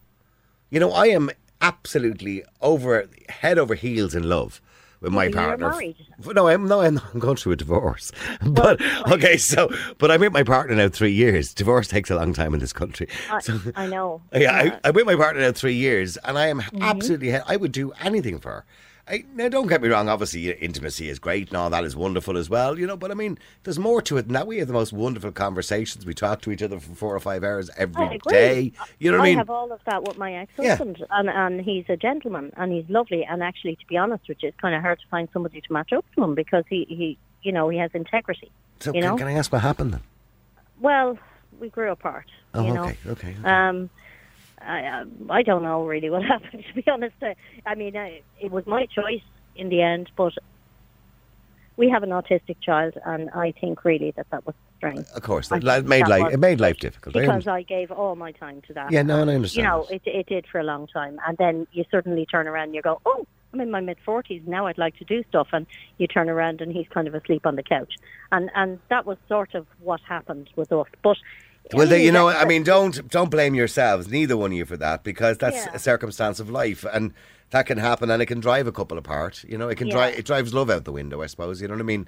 [0.71, 1.31] You know, I am
[1.69, 4.61] absolutely over head over heels in love
[5.01, 5.71] with my Well, partner.
[6.35, 8.13] No, I'm no, I'm, not, I'm going through a divorce.
[8.43, 8.81] But
[9.13, 11.53] okay, so but I'm with my partner now three years.
[11.55, 13.09] Divorce takes a long time in this country.
[13.31, 14.23] I, So I know.
[14.35, 16.83] yeah, I, I'm with my partner now three years, and I am Mm-hmm.
[16.83, 17.35] absolutely.
[17.37, 18.65] I would do anything for her.
[19.07, 20.09] I, now, don't get me wrong.
[20.09, 22.97] Obviously, intimacy is great and all that is wonderful as well, you know.
[22.97, 24.47] But I mean, there's more to it than that.
[24.47, 26.07] We have the most wonderful conversations.
[26.07, 28.73] We talk to each other for four or five hours every day.
[28.99, 29.37] You know what I mean?
[29.37, 32.89] I have all of that with my ex-husband, and and he's a gentleman, and he's
[32.89, 33.25] lovely.
[33.25, 35.93] And actually, to be honest which is kind of hard to find somebody to match
[35.93, 38.51] up to him because he, he you know, he has integrity.
[38.81, 39.17] so, you can, know?
[39.19, 40.01] can I ask what happened then?
[40.81, 41.19] Well,
[41.61, 42.27] we grew apart.
[42.55, 42.85] Oh, you know.
[42.85, 43.37] okay, okay.
[43.39, 43.49] okay.
[43.49, 43.91] Um,
[44.67, 46.65] I, I don't know really what happened.
[46.69, 47.35] To be honest, uh,
[47.67, 49.23] I mean, I, it was my choice
[49.57, 50.33] in the end, but
[51.77, 55.51] we have an autistic child, and I think really that that was strange of course,
[55.51, 57.15] I that made that life it made life difficult.
[57.15, 57.57] Because understand.
[57.57, 58.93] I gave all my time to that.
[58.93, 61.67] Yeah, no, and I You know, it it did for a long time, and then
[61.73, 64.67] you suddenly turn around and you go, "Oh, I'm in my mid forties now.
[64.67, 65.67] I'd like to do stuff," and
[65.99, 67.95] you turn around and he's kind of asleep on the couch,
[68.33, 70.87] and and that was sort of what happened with us.
[71.03, 71.17] But
[71.73, 74.77] Well, they, you know, I mean, don't don't blame yourselves, neither one of you, for
[74.77, 75.75] that, because that's Yeah.
[75.75, 77.13] a circumstance of life, and
[77.51, 79.45] that can happen, and it can drive a couple apart.
[79.49, 79.95] You know, it can Yeah.
[79.95, 81.23] drive it drives love out the window.
[81.23, 82.07] I suppose you know what I mean.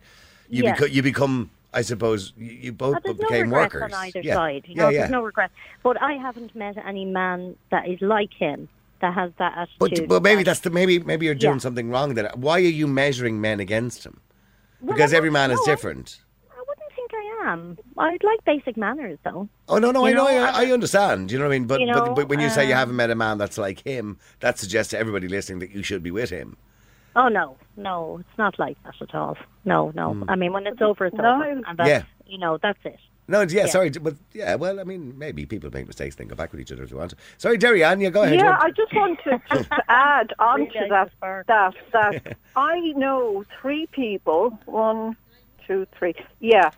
[0.49, 0.77] You Yeah.
[0.77, 3.93] beco- you become, I suppose, you, you both no became regret workers.
[3.95, 4.35] on either yeah.
[4.35, 4.65] side.
[4.67, 4.99] You yeah, know, yeah.
[5.01, 5.51] There's no regret.
[5.83, 8.69] But I haven't met any man that is like him
[9.01, 9.79] that has that attitude.
[9.79, 12.15] But, but maybe that's the maybe maybe you're doing something wrong.
[12.15, 14.21] Then why are you measuring men against him?
[14.85, 16.19] Because every man is no, different.
[16.53, 17.79] I wouldn't think I am.
[17.99, 19.49] I'd like basic manners, though.
[19.69, 21.31] Oh no, no, You I know, know, I, I understand.
[21.33, 21.67] You know what I mean?
[21.67, 23.81] But You know, but when you say you um, haven't met a man that's like
[23.87, 26.57] him, that suggests to everybody listening that you should be with him.
[27.15, 29.39] Oh no, no, it's not like that at all.
[29.65, 30.13] No, no.
[30.13, 30.25] Hmm.
[30.29, 31.35] I mean, when it's over, it's No.
[31.37, 32.03] over, and that's, Yeah.
[32.27, 32.99] you know, that's it.
[33.29, 33.67] No, yeah, Yeah.
[33.67, 36.71] sorry, but yeah, well, I mean, maybe people make mistakes, then go back with each
[36.71, 37.15] other if you want.
[37.39, 38.37] Sorry, Derry Ann, you go ahead.
[38.37, 41.75] Yeah, I just want to, just add on Really to that this that
[42.25, 44.57] that I know three people.
[44.67, 45.17] One,
[45.67, 46.15] two, three.
[46.41, 46.71] Yeah,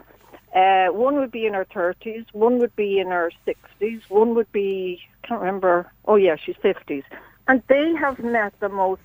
[0.59, 2.25] uh, one would be in her thirties.
[2.33, 4.01] One would be in her sixties.
[4.09, 5.91] One would be can't remember.
[6.07, 7.05] Oh yeah, she's fifties,
[7.47, 9.03] and they have met the most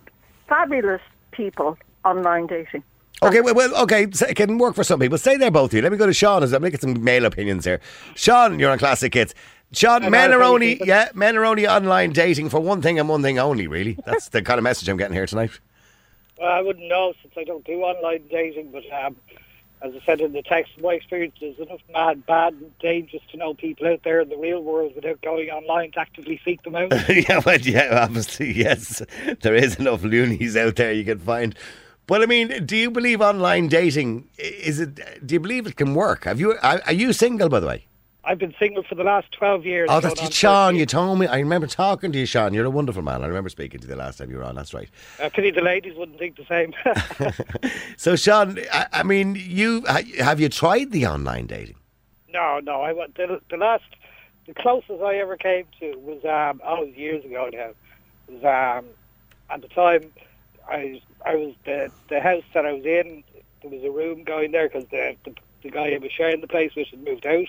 [0.48, 2.84] fabulous people online dating.
[3.22, 5.18] Okay, well, well, okay, so it can work for some people.
[5.18, 5.82] Stay there, both of you.
[5.82, 6.44] Let me go to Sean.
[6.44, 7.80] As I'm making some male opinions here.
[8.16, 9.34] Sean, you're on Classic Hits.
[9.72, 10.86] Sean, men are only you.
[10.86, 13.68] yeah, men are only online dating for one thing and one thing only.
[13.68, 15.60] Really, that's the kind of message I'm getting here tonight.
[16.40, 19.16] Well, I wouldn't know since I don't do online dating, but um,
[19.84, 23.38] as I said in the text, my experience is enough mad, bad, and dangerous to
[23.38, 26.76] know people out there in the real world without going online to actively seek them
[26.76, 26.92] out.
[27.10, 29.02] yeah, well, yeah, obviously, yes.
[29.42, 31.54] There is enough loonies out there you can find.
[32.08, 34.30] But I mean, do you believe online dating?
[34.38, 35.26] Is it?
[35.26, 36.26] Do you believe it can work?
[36.26, 36.58] Have you?
[36.62, 37.86] Are, are you single, by the way?
[38.26, 39.90] I've been single for the last 12 years.
[39.92, 40.76] Oh, that's on Sean.
[40.76, 41.28] You told me.
[41.28, 42.54] I remember talking to you, Sean.
[42.54, 43.22] You're a wonderful man.
[43.22, 44.56] I remember speaking to you the last time you were on.
[44.56, 44.90] That's right.
[45.22, 46.74] Uh, pity the ladies wouldn't think the same.
[47.98, 51.76] So, Sean, I, I mean, you have you tried the online dating?
[52.34, 52.82] no, no.
[52.82, 53.84] I the, the last,
[54.48, 57.72] the closest I ever came to was um, oh, it was years ago now.
[58.28, 58.44] It was
[58.84, 58.90] um,
[59.50, 60.12] at the time
[60.68, 63.24] I I was the the house that I was in.
[63.62, 66.48] There was a room going there because the, the the guy I was sharing the
[66.48, 67.48] place with had moved out,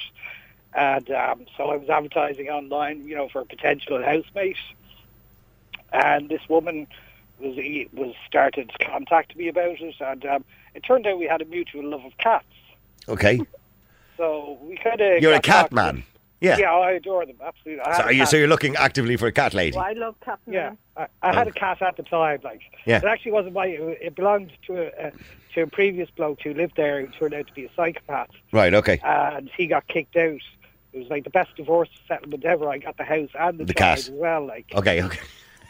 [0.74, 4.56] and um, so I was advertising online, you know, for a potential housemate.
[5.92, 6.86] And this woman
[7.38, 7.56] was
[7.92, 11.44] was started to contact me about it, and um, it turned out we had a
[11.44, 12.44] mutual love of cats.
[13.08, 13.40] Okay,
[14.16, 16.04] So we kind of you're a cat man.
[16.40, 16.58] Yeah.
[16.58, 17.82] Yeah, I adore them absolutely.
[17.84, 19.76] So, had are you, so you're looking actively for a cat lady.
[19.76, 20.52] Well, I love Captain.
[20.52, 22.40] Yeah, I, I had a cat at the time.
[22.42, 22.98] Like, Yeah.
[22.98, 23.66] it actually wasn't my.
[23.66, 25.12] It belonged to a, a
[25.54, 28.74] to a previous bloke who lived there who turned out to be a psychopath, Right.
[28.74, 29.00] Okay.
[29.04, 30.40] and he got kicked out.
[30.94, 32.68] It was like the best divorce settlement ever.
[32.70, 33.98] I got the house and the, The child cat.
[33.98, 34.46] as well.
[34.46, 35.02] Like, Okay.
[35.02, 35.18] Okay.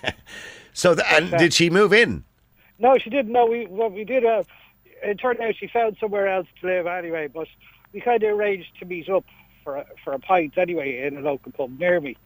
[0.75, 2.25] so, the, and did she move in?
[2.79, 3.33] no, she didn't.
[3.33, 4.25] No, we what we did.
[4.25, 4.43] Uh,
[5.03, 7.29] it turned out she found somewhere else to live anyway.
[7.29, 7.49] But
[7.93, 9.25] we kind of arranged to meet up
[9.63, 12.17] for a, for a pint anyway in a local pub near me,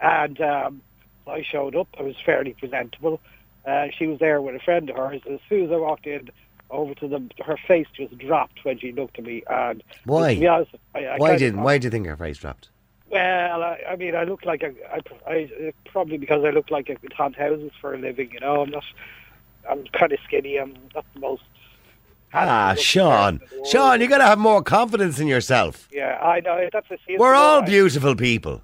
[0.00, 0.82] and um,
[1.28, 1.88] I showed up.
[1.98, 3.20] I was fairly presentable.
[3.64, 5.20] Uh, she was there with a friend of hers.
[5.30, 6.28] As soon as I walked in,
[6.72, 9.42] over to them, her face just dropped when she looked at me.
[9.48, 10.34] And Why?
[10.34, 11.56] To be honest, I, I Why didn't?
[11.56, 12.70] thought- Why do you think her face dropped?
[13.10, 16.88] Well, I, I mean, I look like a, I, I, probably because I look like
[16.88, 18.30] I could haunt houses for a living.
[18.32, 18.84] You know, I'm not.
[19.70, 20.56] I'm kind of skinny.
[20.56, 21.42] I'm not the most.
[22.34, 23.38] Ah, Sean.
[23.38, 23.66] person in the world.
[23.68, 25.88] Sean, you got to have more confidence in yourself.
[25.92, 26.68] Yeah, I know.
[26.72, 26.96] That's a.
[27.18, 28.62] We're all beautiful people.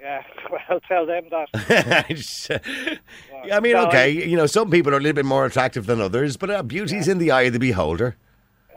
[0.00, 0.22] Yeah,
[0.68, 1.48] well, tell them that.
[3.52, 5.86] I mean, No, I- okay, you know, some people are a little bit more attractive
[5.86, 8.16] than others, but uh, beauty's in the eye of the beholder.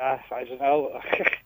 [0.02, 1.00] Uh, I don't know.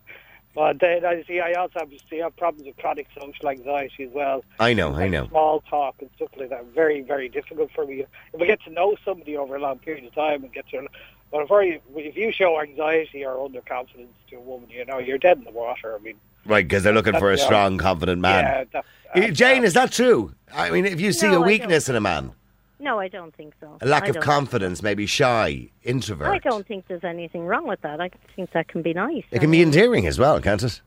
[0.56, 1.42] but then I see.
[1.42, 4.46] I also have, see, I have problems with chronic social anxiety as well.
[4.60, 5.28] I know, I know.
[5.28, 6.66] Small talk and stuff like that.
[6.74, 8.06] Very, very difficult for me.
[8.34, 10.88] If I get to know somebody over a long period of time and get to,
[11.32, 15.18] but if, I, if you show anxiety or underconfidence to a woman, you know, you're
[15.18, 15.94] dead in the water.
[15.94, 18.44] I mean, Right, because they're looking for a the- strong, confident man.
[18.44, 20.34] yeah, that's, Uh, Jane, is that true?
[20.54, 22.32] I mean, if you see No, a I weakness in a man,
[22.80, 23.78] No, I don't think so.
[23.82, 26.28] A lack I of confidence, maybe shy, introvert.
[26.28, 28.00] I don't think there's anything wrong with that.
[28.02, 29.24] I think that can be nice.
[29.32, 30.82] It can be endearing as well, can't it?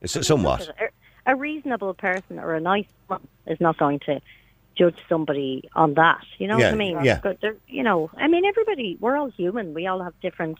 [0.00, 0.70] It's somewhat.
[1.26, 4.20] A, a reasonable person or a nice one is not going to
[4.76, 6.22] judge somebody on that.
[6.38, 7.04] You know Yeah, what I mean?
[7.04, 7.20] yeah.
[7.22, 8.96] But you know, I mean, everybody.
[9.00, 9.74] We're all human.
[9.74, 10.58] We all have different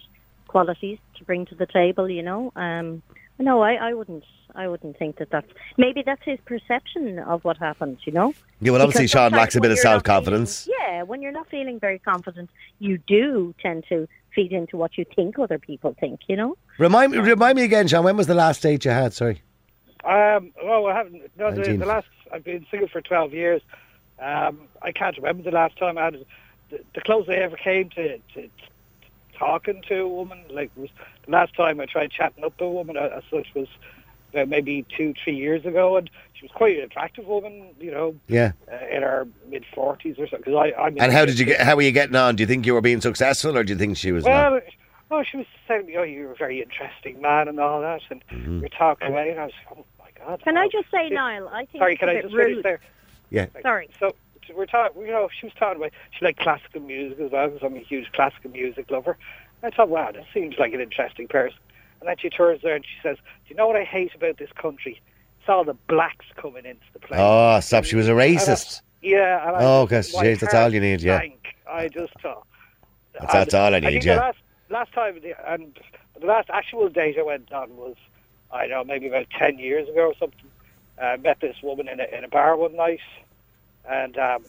[0.48, 2.08] qualities to bring to the table.
[2.10, 2.52] You know.
[2.56, 3.02] Um,
[3.38, 4.24] no, I, I wouldn't.
[4.56, 7.98] I wouldn't think that that's maybe that's his perception of what happened.
[8.04, 8.34] You know.
[8.60, 10.68] Yeah, well, obviously, Because Sean lacks a bit of self confidence.
[10.70, 15.04] Yeah, when you're not feeling very confident, you do tend to feed into what you
[15.16, 16.20] think other people think.
[16.28, 16.56] You know.
[16.78, 18.04] Remind me, remind me again, Sean.
[18.04, 19.12] When was the last date you had?
[19.12, 19.42] Sorry.
[20.04, 21.22] Um, well, I haven't.
[21.36, 23.62] No, the, the last I've been single for twelve years.
[24.20, 26.24] Um, I can't remember the last time I had
[26.70, 28.48] the, the closest I ever came to, to
[29.38, 30.40] talking to a woman.
[30.50, 33.68] Like was the last time I tried chatting up to a woman as such was
[34.36, 37.68] uh, maybe two, three years ago, and she was quite an attractive woman.
[37.80, 38.52] You know, Yeah.
[38.70, 40.52] uh, in her mid forties or something.
[40.52, 41.60] Because I, I'm And how did you get?
[41.60, 42.36] How were you getting on?
[42.36, 44.24] Do you think you were being successful, or do you think she was?
[44.24, 44.52] not?
[44.52, 44.60] Well,
[45.10, 48.60] oh, she was saying, "Oh, you're a very interesting man," and all that, and Mm-hmm.
[48.62, 51.16] we're talking away, and I was, like, "Oh my God!" Can I just say, This-
[51.16, 51.48] Niall?
[51.48, 52.46] I think Sorry, can I just rude.
[52.48, 52.80] finish there?
[53.30, 53.46] Yeah.
[53.62, 53.88] Sorry.
[54.00, 54.14] So
[54.48, 57.48] so we're talking, you know, she was talking about she liked classical music as well
[57.48, 59.16] because I'm a huge classical music lover.
[59.66, 61.58] I thought, wow, that seems like an interesting person.
[62.00, 64.36] And then she turns there and she says, "Do you know what I hate about
[64.38, 65.00] this country?
[65.40, 67.84] It's all the blacks coming into the place." Oh, stop!
[67.84, 68.82] She was a And I- racist.
[69.02, 69.46] yeah.
[69.48, 71.20] And I Oh, gosh, my jeez, that's all you need, yeah.
[71.70, 72.46] I just thought.
[73.14, 74.14] That's- that's all I need, think yeah.
[74.16, 74.38] The last,
[74.70, 75.78] last time, the- and
[76.20, 77.96] the last actual date I went on was,
[78.52, 80.40] I don't know, maybe about 10 years ago or something.
[81.00, 83.00] I met this woman in a, in a bar one night,
[83.88, 84.44] and um,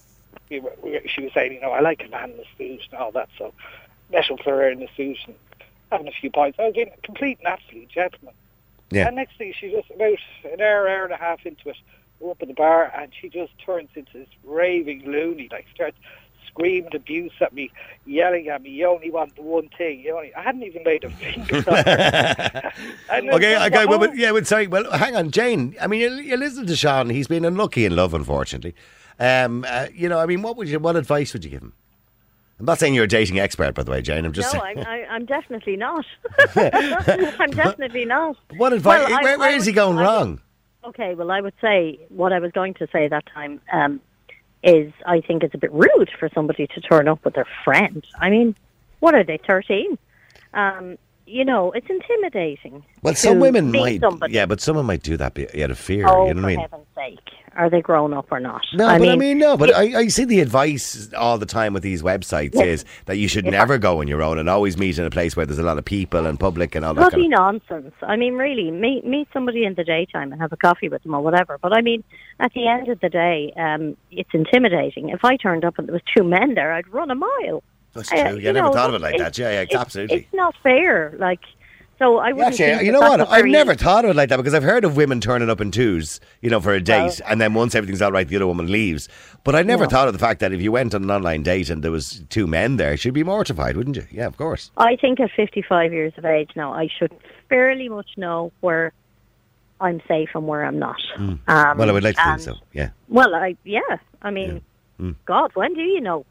[0.49, 2.43] we were, we were, she was saying, you know, I like a man in a
[2.57, 3.53] suit and all that, so
[4.11, 5.35] met up for in the suit and
[5.91, 6.57] having a few pints.
[6.59, 8.33] I was being a complete and absolute gentleman.
[8.91, 9.07] Yeah.
[9.07, 10.17] And next thing, she just about
[10.51, 11.77] an hour, hour and a half into it,
[12.19, 15.97] we're up at the bar, and she just turns into this raving loony, like starts
[16.47, 17.71] screaming abuse at me,
[18.05, 18.69] yelling at me.
[18.69, 19.99] You only want the one thing.
[19.99, 20.33] You only.
[20.33, 22.71] I hadn't even laid a finger on her.
[23.35, 25.75] Okay, okay, well, but, yeah, but sorry, well, hang on, Jane.
[25.81, 27.09] I mean, you, you listen to Sean.
[27.09, 28.75] He's been unlucky in love, unfortunately.
[29.19, 31.73] Um, uh, you know, I mean, what would you, what advice would you give him?
[32.59, 34.23] I'm not saying you're a dating expert, by the way, Jane.
[34.25, 34.79] I'm just no, saying.
[34.79, 36.05] I'm, I, I'm definitely not.
[36.55, 38.37] I'm definitely not.
[38.57, 39.07] what advice?
[39.09, 40.41] Well, I- where where I is he would- going I would- wrong?
[40.85, 43.99] Okay, well, I would say what I was going to say that time um,
[44.63, 48.05] is I think it's a bit rude for somebody to turn up with their friend.
[48.19, 48.55] I mean,
[48.99, 49.97] what are they, 13?
[50.53, 52.83] Um, you know, it's intimidating.
[53.01, 54.01] Well, some women might.
[54.01, 54.33] Somebody.
[54.33, 56.05] Yeah, but someone might do that be- out of fear.
[56.07, 56.59] Oh, you know for what I mean?
[56.59, 57.19] heaven's sake.
[57.57, 58.61] Are they grown up or not?
[58.73, 61.37] No, I but mean, I mean, no, but it- I, I see the advice all
[61.37, 62.63] the time with these websites Yeah.
[62.63, 63.51] is that you should Yeah.
[63.51, 65.77] never go on your own and always meet in a place where there's a lot
[65.77, 67.39] of people and public and all that bloody kind of.
[67.69, 67.93] nonsense.
[68.01, 71.15] I mean, really, meet meet somebody in the daytime and have a coffee with them
[71.15, 71.57] or whatever.
[71.61, 72.03] But I mean,
[72.41, 75.09] at the end of the day, um, it's intimidating.
[75.09, 77.63] If I turned up and there was two men there, I'd run a mile.
[77.95, 78.17] That's true.
[78.37, 79.37] you I never know, thought of it like that.
[79.37, 80.17] Yeah, yeah, absolutely.
[80.17, 81.13] It's not fair.
[81.17, 81.39] Like,
[81.97, 82.55] so I Yeah, wouldn't.
[82.57, 83.21] think Actually, you know what?
[83.21, 85.61] I've very- never thought of it like that because I've heard of women turning up
[85.61, 88.35] in twos, you know, for a date, Well- and then once everything's all right, the
[88.35, 89.07] other woman leaves.
[89.45, 89.89] But I never No.
[89.89, 92.21] thought of the fact that if you went on an online date and there was
[92.29, 94.05] two men there, she'd be mortified, wouldn't you?
[94.11, 94.71] Yeah, of course.
[94.77, 97.13] I think at 55 years of age now, I should
[97.47, 98.91] fairly much know where
[99.79, 100.97] I'm safe and where I'm not.
[101.17, 101.79] Um, Hmm.
[101.79, 102.55] Well, I would like to think so.
[102.73, 102.89] Yeah.
[103.07, 103.79] Well, I yeah.
[104.21, 104.61] I mean,
[105.25, 106.25] God, when do you know?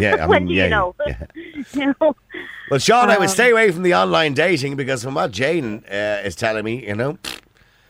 [0.00, 0.94] Yeah, I when do yeah, you know?
[1.06, 1.24] yeah.
[1.74, 2.16] you know?
[2.70, 5.84] Well, Sean, I would Um, stay away from the online dating because from what Jane
[5.90, 7.18] uh, is telling me, you know,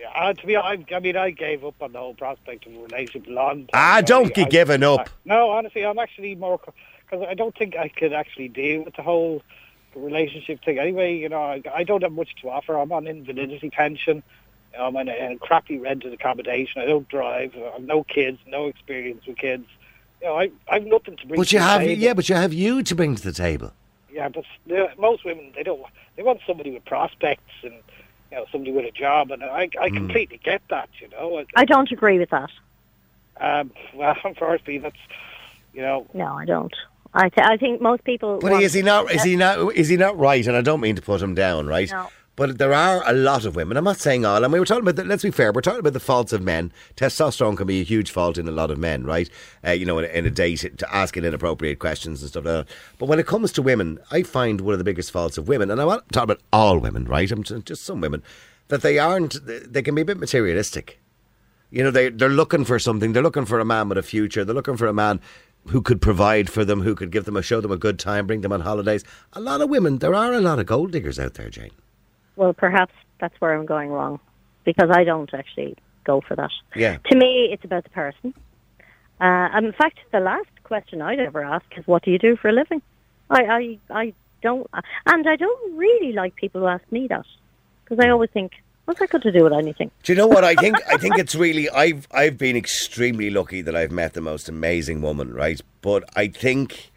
[0.01, 2.75] Yeah, uh, to be honest, I mean, I gave up on the whole prospect of
[2.75, 5.09] a relationship a long time ah, don't I- get given up.
[5.25, 6.59] No, honestly, I'm actually more
[7.09, 9.43] because I don't think I could actually deal with the whole
[9.95, 10.79] relationship thing.
[10.79, 12.77] Anyway, you know, I, I don't have much to offer.
[12.79, 14.23] I'm on invalidity pension.
[14.79, 16.81] I'm in a, in a crappy rented accommodation.
[16.81, 17.55] I don't drive.
[17.57, 19.67] I have no kids, no experience with kids.
[20.21, 21.41] You know, I I've nothing to bring.
[21.41, 22.03] But to you the have, table.
[22.03, 23.73] yeah, but you have you to bring to the table.
[24.13, 25.83] Yeah, but you know, most women they don't.
[26.17, 27.75] They want somebody with prospects and
[28.31, 29.97] you know somebody with a job, and I I Hmm.
[29.97, 30.89] completely get that.
[31.01, 32.51] You know, I don't agree with that.
[33.41, 34.97] um, well, unfortunately, that's
[35.73, 36.07] you know.
[36.13, 36.75] No, I don't.
[37.15, 38.39] I th- I think most people.
[38.41, 39.11] But want- is he not?
[39.11, 39.75] Is he not?
[39.75, 40.47] Is he not right?
[40.47, 41.91] And I don't mean to put him down, right?
[41.91, 42.09] No.
[42.41, 43.77] But there are a lot of women.
[43.77, 44.43] I'm not saying all.
[44.43, 44.97] And we were talking about.
[44.97, 45.53] The, let's be fair.
[45.53, 46.73] We're talking about the faults of men.
[46.97, 49.29] Testosterone can be a huge fault in a lot of men, right?
[49.63, 52.75] Uh, you know, in, in a date, to asking inappropriate questions and stuff like that.
[52.97, 55.71] But when it comes to women, I find one of the biggest faults of women,
[55.71, 57.31] and I'm not talking about all women, right?
[57.31, 58.23] I'm just just some women
[58.69, 59.37] that they aren't.
[59.45, 60.99] They can be a bit materialistic.
[61.71, 63.13] You know, they they're looking for something.
[63.13, 64.47] They're looking for a man with a future.
[64.47, 65.21] They're looking for a man
[65.67, 68.27] who could provide for them, who could give them a show them a good time,
[68.27, 69.05] bring them on holidays.
[69.35, 69.99] A lot of women.
[69.99, 71.73] There are a lot of gold diggers out there, Jane.
[72.41, 74.19] Well, perhaps that's where I'm going wrong,
[74.65, 76.51] because I don't actually go for that.
[76.75, 76.97] Yeah.
[77.11, 78.33] To me, it's about the person.
[79.21, 82.37] Uh, and in fact, the last question I'd ever ask is, "What do you do
[82.37, 82.81] for a living?"
[83.29, 84.67] I, I, I don't,
[85.05, 87.27] and I don't really like people who ask me that
[87.85, 88.53] because I always think,
[88.87, 90.79] "What's that got to do with anything?" Do you know what I think?
[90.89, 95.03] I think it's really I've I've been extremely lucky that I've met the most amazing
[95.03, 95.61] woman, right?
[95.83, 96.91] But I think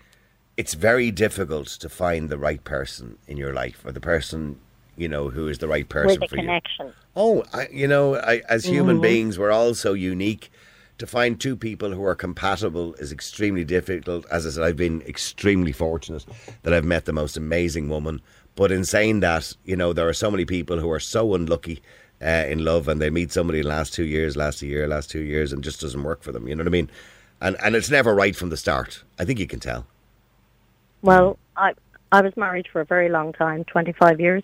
[0.55, 4.61] it's very difficult to find the right person in your life or the person
[4.97, 6.43] you know who is the right person With a for you.
[6.43, 6.93] connection.
[7.15, 9.01] Oh, I, you know, I, as human Mhm.
[9.01, 10.51] beings, we're all so unique.
[10.99, 14.25] To find two people who are compatible is extremely difficult.
[14.31, 16.23] As I said, I've been extremely fortunate
[16.61, 18.21] that I've met the most amazing woman.
[18.55, 21.81] But in saying that, you know, there are so many people who are so unlucky
[22.21, 25.09] uh, in love and they meet somebody in the last two years, last year, last
[25.09, 26.47] two years, and just doesn't work for them.
[26.47, 26.89] You know what I mean?
[27.41, 29.03] And and it's never right from the start.
[29.19, 29.87] I think you can tell.
[31.01, 31.73] Well, I
[32.11, 34.43] I was married for a very long time, 25 years,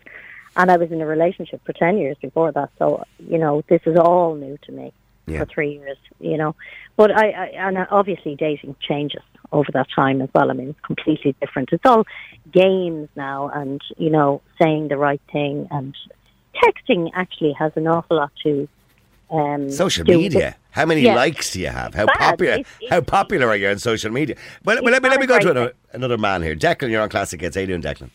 [0.60, 2.70] and I was in a relationship for 10 years before that.
[2.78, 4.92] So, you know, this is all new to me
[5.26, 5.40] Yeah.
[5.40, 6.54] for 3 years, you know.
[6.98, 10.52] But I, I and obviously dating changes over that time as well.
[10.52, 11.70] I mean, it's completely different.
[11.72, 12.06] It's all
[12.52, 15.96] games now and, you know, saying the right thing and
[16.62, 18.68] texting actually has an awful lot to
[19.32, 20.56] um Social do with- media.
[20.72, 21.16] How many Yeah.
[21.16, 21.94] likes do you have?
[21.96, 22.18] How Bad.
[22.20, 22.54] popular?
[22.54, 24.36] It's- it's- how popular are you on social media?
[24.66, 26.56] Well, well, let me let me go to another, another man here.
[26.56, 27.56] Declan, you're on Classic Hits.
[27.56, 28.10] How you doing, Declan?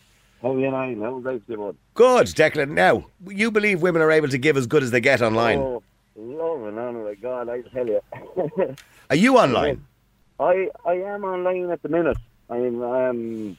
[0.44, 1.00] How are you nine?
[1.00, 1.74] How was I doing?
[1.94, 2.68] Good, Declan.
[2.68, 5.59] Now, you believe women are able to give as good as they get online?
[5.59, 5.83] Oh,
[6.16, 8.02] love and honor of God, I tell you.
[9.11, 9.87] Are you online?
[10.38, 12.18] I I am online at the minute.
[12.50, 13.57] I'm um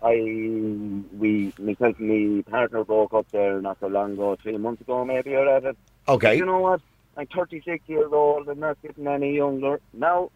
[0.00, 4.82] I we myself and my partner broke up there not so long ago, three months
[4.82, 5.72] ago maybe or whatever.
[6.06, 6.36] Okay.
[6.36, 6.82] You know what?
[7.16, 8.48] I'm 36 years old.
[8.48, 9.80] I'm not getting any younger.
[9.92, 10.30] Now,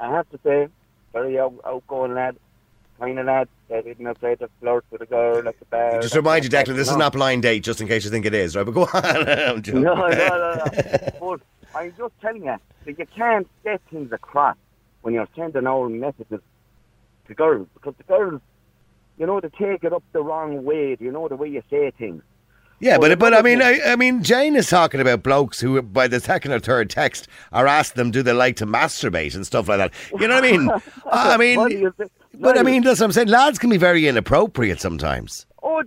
[0.00, 0.68] I have to say,
[1.12, 2.36] very out, outgoing lad,
[2.98, 6.00] kind of lad that isn't afraid to flirt with a girl at the bar.
[6.00, 8.34] Just remind you, Declan, this is not blind date, just in case you think it
[8.34, 8.64] is, right?
[8.64, 8.88] But go on.
[9.28, 9.82] I'm joking.
[9.82, 11.10] No, no, no, no.
[11.20, 11.40] but
[11.74, 14.56] I'm just telling you that you can't get things across
[15.02, 16.40] when you're sending out messages
[17.26, 18.40] to girls because the girls,
[19.18, 20.96] you know, they take it up the wrong way.
[20.98, 22.22] You know the way you say things.
[22.80, 26.06] Yeah, but but I mean, I, I mean, Jane is talking about blokes who, by
[26.06, 29.68] the second or third text, are asking them, do they like to masturbate and stuff
[29.68, 29.92] like that.
[30.12, 30.70] You know what I mean?
[31.12, 31.92] I mean,
[32.34, 33.28] but I mean, that's what I'm saying.
[33.28, 35.46] Lads can be very inappropriate sometimes.
[35.62, 35.82] oh,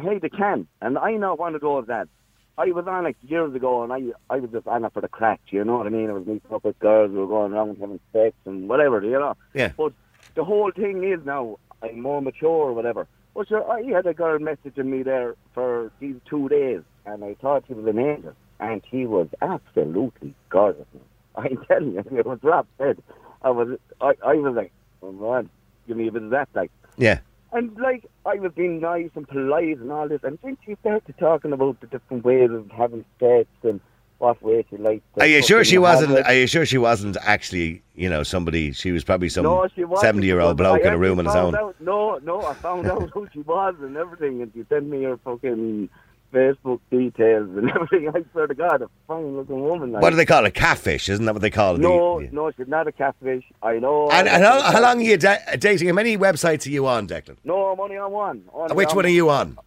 [0.00, 2.10] hey, they can, and I know one of those lads.
[2.56, 5.08] I was on like years ago, and I I was just on it for the
[5.08, 5.40] craic.
[5.48, 6.08] You know what I mean?
[6.08, 9.02] It was me up with girls, we were going around having sex and whatever.
[9.02, 9.36] You know.
[9.54, 9.72] Yeah.
[9.76, 9.92] But
[10.36, 13.06] the whole thing is now I'm more mature or whatever.
[13.34, 17.34] Well, sure, I had a girl messaging me there for these two days, and I
[17.40, 20.86] thought he was an angel, and he was absolutely gorgeous.
[21.36, 23.02] I'm telling you, it was Rob said.
[23.42, 25.50] I was, I, I was like, oh man,
[25.86, 26.70] give me a bit of that, like.
[26.96, 27.18] Yeah.
[27.52, 31.14] And like, I was being nice and polite and all this, and then she started
[31.18, 33.80] talking about the different ways of having sex and
[34.18, 35.02] what way she liked.
[35.14, 36.12] to Are you sure she wasn't?
[36.12, 36.26] it.
[36.26, 37.82] Are you sure she wasn't actually?
[37.94, 38.72] You know, somebody.
[38.72, 39.68] She was probably some No,
[40.00, 41.54] seventy-year-old bloke I in a room on his own.
[41.54, 45.04] Out, no, no, I found out who she was and everything, and she sent me
[45.04, 45.88] her fucking
[46.34, 48.08] Facebook details and everything.
[48.08, 49.92] I swear to God, a fine looking woman.
[49.92, 50.02] Like.
[50.02, 50.54] What do they call it?
[50.54, 51.80] Catfish, isn't that what they call it?
[51.80, 53.44] No, The- no, she's not a catfish.
[53.62, 54.10] I know.
[54.10, 55.88] And, and how, how long are you da- dating?
[55.88, 57.36] How many websites are you on, Declan?
[57.44, 58.42] No, I'm only on one.
[58.52, 59.58] Only Which on one are you on?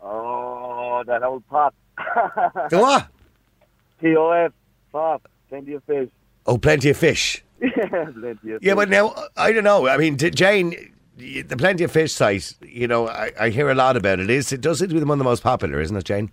[0.00, 1.74] Oh, that old pop.
[2.70, 3.08] The what?
[4.00, 4.52] P-O-F,
[4.92, 6.08] pop, plenty of fish.
[6.46, 7.42] Oh, plenty of fish.
[7.60, 7.70] yeah,
[8.12, 8.74] plenty of Yeah, fish.
[8.74, 9.86] but now I don't know.
[9.88, 12.54] I mean, Jane, the Plenty of Fish site.
[12.62, 14.30] You know, I, I hear a lot about it.
[14.30, 16.30] Is it does seem to be one of the most popular, isn't it, Jane?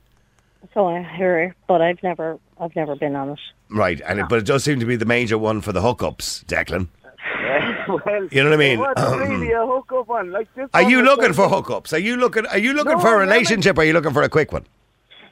[0.74, 3.40] So I hear, but I've never, I've never been on it.
[3.70, 6.46] Right, and it, but it does seem to be the major one for the hookups,
[6.46, 6.88] Declan.
[7.42, 8.80] Yeah, well, You know what I mean?
[8.80, 10.32] What's really a hookup one?
[10.32, 11.94] Like this Are you looking for hookups?
[11.94, 12.46] Are you looking?
[12.48, 13.78] Are you looking No, for a relationship?
[13.78, 14.66] Or are you looking for a quick one?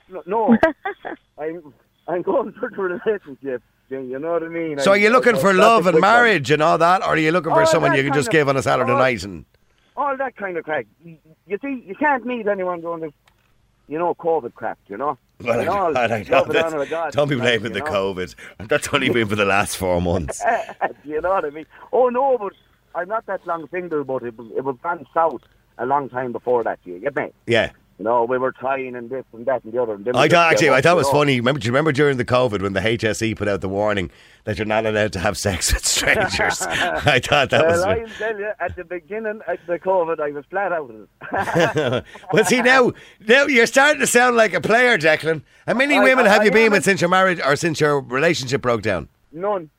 [0.10, 0.58] No, no.
[1.38, 1.74] I'm,
[2.08, 3.62] I'm going for the relationship.
[3.90, 4.80] You know what I mean?
[4.80, 6.02] So are I- you looking I- for love and one.
[6.02, 8.32] marriage and all that, or are you looking for Oh, someone you can just of-
[8.34, 9.46] give on a Saturday oh, night and?
[9.98, 10.86] all that kind of crap?
[11.04, 11.18] You,
[11.62, 13.12] see, you can't meet anyone doing this,
[13.88, 15.18] you know, COVID crap, you know?
[15.44, 17.86] Well, And all I, I, I, that's- God, don't be blaming the know?
[17.86, 18.36] COVID.
[18.68, 20.42] That's only been for the last four months.
[21.04, 21.66] you know what I mean?
[21.92, 22.54] Oh, no, but
[22.96, 25.42] I'm not that long single, but it was, it was gone south
[25.78, 27.32] a long time before that, year, you get me?
[27.48, 27.72] Yeah.
[28.00, 29.96] You know, we were trying and this and that and the other.
[29.96, 31.36] And then I thought actually, I thought it was funny.
[31.36, 34.10] Remember, do you remember during the COVID when the HSE put out the warning
[34.46, 36.62] that you're not allowed to have sex with strangers?
[36.62, 37.82] I thought that well, was.
[37.84, 40.90] I'll tell you, at the beginning of the COVID, I was flat out
[42.32, 42.94] well, see now,
[43.28, 45.42] now you're starting to sound like a player, Declan.
[45.68, 48.00] How many I- women I- have you been with since your marriage or since your
[48.00, 49.10] relationship broke down?
[49.34, 49.70] None.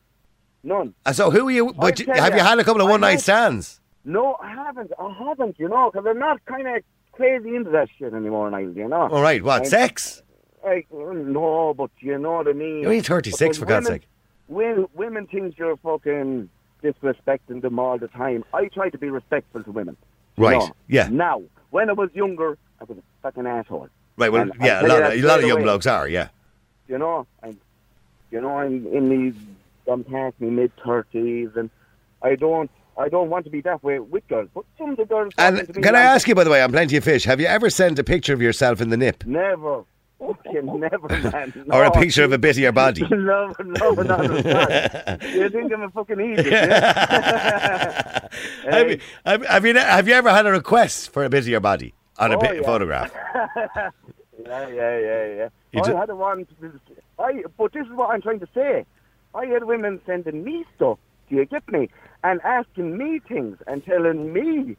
[0.63, 0.93] None.
[1.07, 1.73] And so who are you?
[1.73, 3.81] But tell have you had a couple of one night stands?
[4.05, 4.93] No, I haven't.
[4.99, 6.83] I haven't, you know, because I'm not kind of
[7.21, 9.09] crazy into that shit anymore, Niall, you know.
[9.09, 10.23] All right, what I- sex?
[10.65, 12.81] Like, no, but you know what I mean.
[12.81, 14.07] You're only 36 Because for God's sake.
[14.49, 16.51] Women, women think you're fucking
[16.83, 18.45] disrespecting them all the time.
[18.53, 19.97] I try to be respectful to women.
[20.37, 20.71] Right, know.
[20.87, 21.09] yeah.
[21.11, 23.89] Now, when I was younger, I was a fucking asshole.
[24.19, 24.31] Right.
[24.31, 26.07] Well, And yeah, a lot, of, a lot of young blokes are.
[26.07, 26.29] Yeah.
[26.89, 27.57] You know, and
[28.31, 29.35] you know, I'm in these,
[29.91, 31.71] I'm past me mid thirties, and
[32.23, 32.71] I don't,
[33.01, 34.51] I don't want to be that way with girls.
[34.55, 35.33] But some of the girls.
[35.39, 37.25] And talking to me can I ask you, by the way, on Plenty of Fish,
[37.25, 39.25] have you ever sent a picture of yourself in the nip?
[39.25, 39.85] Never,
[40.19, 41.65] fucking never, man.
[41.73, 43.03] Or a picture of a bit of your body?
[43.11, 45.19] no, no, no, no.
[45.33, 46.47] You think I'm a fucking idiot?
[46.47, 48.29] Yeah?
[48.71, 51.49] have, you, have, have you, have you ever had a request for a bit of
[51.49, 52.63] your body on a Oh, bit, yeah.
[52.63, 53.11] photograph?
[53.35, 55.49] yeah, yeah, yeah, yeah.
[55.73, 56.47] You I had a one.
[57.19, 58.85] I, but this is what I'm trying to say.
[59.35, 60.99] I had women sending me stuff.
[61.31, 61.89] Do you get me?
[62.23, 64.77] And asking me things and telling me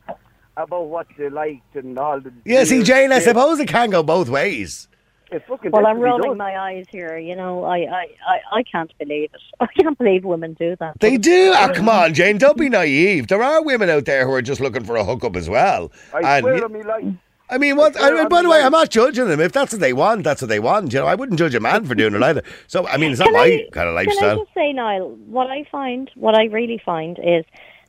[0.58, 2.32] about what they liked and all the.
[2.46, 4.88] Yeah, see, Jane, I suppose it can go both ways.
[5.32, 7.18] It Well, I'm rolling my eyes here.
[7.18, 9.42] You know, I, I, I, I can't believe it.
[9.62, 11.00] I can't believe women do that.
[11.00, 11.54] They do.
[11.56, 13.30] Ah, come on, Jane, don't be naive.
[13.30, 15.90] There are women out there who are just looking for a hookup as well.
[16.14, 17.14] I and swear on me life.
[17.52, 18.02] I mean, what?
[18.02, 18.62] I mean, by the way.
[18.62, 19.40] I'm not judging them.
[19.42, 20.94] If that's what they want, that's what they want.
[20.94, 22.44] You know, I wouldn't judge a man for doing it either.
[22.68, 24.30] So, I mean, it's not Can my I- kind of lifestyle.
[24.30, 27.44] Can I just say, Niall, what I find, what I really find is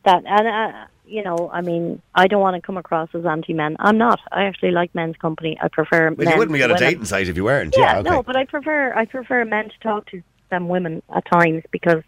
[0.04, 3.76] that, and uh, you know, I mean, I don't want to come across as anti-men.
[3.78, 4.18] I'm not.
[4.32, 5.56] I actually like men's company.
[5.62, 6.32] I prefer But men.
[6.34, 7.74] you wouldn't be on a dating site if you weren't.
[7.76, 8.10] Yeah, Yeah, okay.
[8.10, 12.02] no, but I prefer I prefer men to talk to than women at times because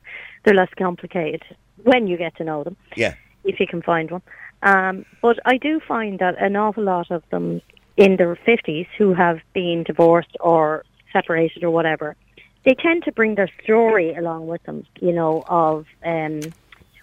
[0.44, 1.42] they're less complicated
[1.82, 3.14] when you get to know them, yeah.
[3.44, 4.22] if you can find one.
[4.64, 7.60] Um, but I do find that an awful lot of them
[7.96, 12.16] in their fifties who have been divorced or separated or whatever,
[12.64, 14.84] they tend to bring their story along with them.
[15.00, 15.86] You know of.
[16.04, 16.40] Um,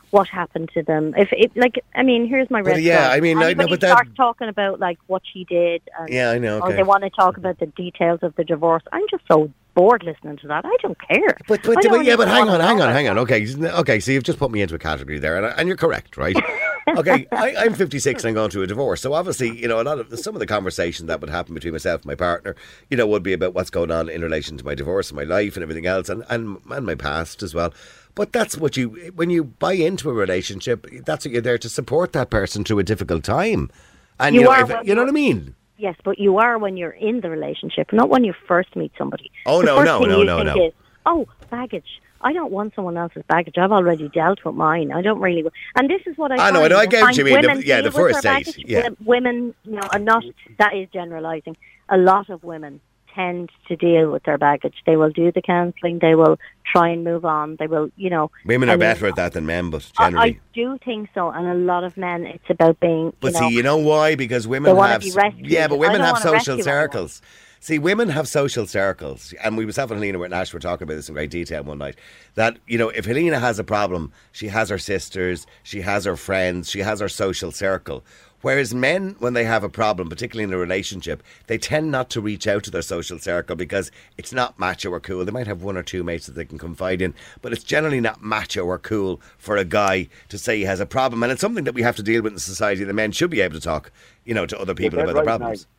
[0.10, 1.14] what happened to them?
[1.16, 2.82] If it like, I mean, here's my red.
[2.84, 3.18] yeah, flag.
[3.18, 6.32] I mean, I- no, Anybody but that- talking about like what she did, and Yeah,
[6.32, 6.60] I know.
[6.60, 8.84] or they want to talk about the details of the divorce.
[8.92, 10.66] I'm just so bored listening to that.
[10.66, 11.38] I don't care.
[11.48, 13.18] But, but, but yeah, but hang on, hang on, hang on.
[13.20, 14.00] Okay, okay.
[14.00, 16.36] So you've just put me into a category there, and, and you're correct, right?
[16.98, 19.84] okay, I, I'm 56 and I'm going through a divorce, so obviously, you know, a
[19.84, 22.56] lot of some of the conversation that would happen between myself and my partner,
[22.90, 25.24] you know, would be about what's going on in relation to my divorce and my
[25.24, 27.74] life and everything else, and and, and my past as well.
[28.16, 31.70] But that's what you when you buy into a relationship, that's what you're there to
[31.70, 33.72] support that person through a difficult time,
[34.20, 35.56] and you, You know, are if, you know what I mean.
[35.82, 39.32] Yes, but you are when you're in the relationship, not when you first meet somebody.
[39.48, 40.66] Oh, the no, no, no, no, no.
[40.68, 40.74] Is,
[41.08, 42.00] oh, baggage.
[42.22, 43.58] I don't want someone else's baggage.
[43.58, 44.92] I've already dealt with mine.
[44.92, 45.44] I don't really.
[45.76, 46.50] And this is what I.
[46.50, 47.42] I know, I I get what you mean.
[47.42, 48.90] The- Women yeah, the first date, yeah.
[49.04, 50.24] Women, you know, are not.
[50.60, 51.58] That is generalising.
[51.90, 52.80] A lot of women
[53.14, 54.76] tend to deal with their baggage.
[54.86, 56.00] They will do the counselling.
[56.00, 57.58] They will try and move on.
[57.58, 58.32] They will, you know.
[58.46, 60.30] Women are better at that than men, but generally.
[60.36, 62.26] I do think so, and a lot of men.
[62.26, 63.14] It's about being.
[63.20, 64.16] But you know, see, you know why?
[64.16, 65.04] Because women have
[65.40, 66.64] yeah, but women have social rescue anyone.
[66.64, 67.22] circles.
[67.64, 70.96] See, women have social circles, and we myself and Helena were Nash were talking about
[70.96, 71.96] this in great detail one night.
[72.34, 76.16] That you know, if Helena has a problem, she has her sisters, she has her
[76.16, 78.04] friends, she has her social circle.
[78.42, 82.22] Whereas men, when they have a problem, particularly in a relationship, they tend not to
[82.22, 85.24] reach out to their social circle because it's not macho or cool.
[85.24, 88.02] They might have one or two mates that they can confide in, but it's generally
[88.02, 91.24] not macho or cool for a guy to say he has a problem.
[91.24, 92.84] And it's something that we have to deal with in society.
[92.84, 93.92] The men should be able to talk,
[94.26, 95.60] you know, to other people dead about their problems.
[95.62, 95.70] Nigel.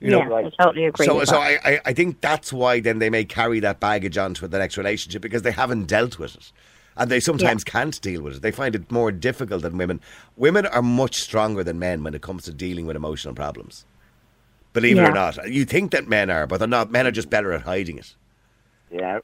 [0.00, 1.06] You know, yeah, I totally agree.
[1.06, 1.66] so, with so that.
[1.66, 4.76] I, I, I think that's why then they may carry that baggage onto the next
[4.78, 6.52] relationship because they haven't dealt with it.
[6.98, 8.42] And they sometimes can't deal with it.
[8.42, 10.00] They find it more difficult than women.
[10.36, 13.86] Women are much stronger than men when it comes to dealing with emotional problems.
[14.72, 15.48] Believe it or not.
[15.48, 16.90] You think that men are, but they're not.
[16.90, 18.14] Men are just better at hiding it.
[18.90, 19.20] Yeah.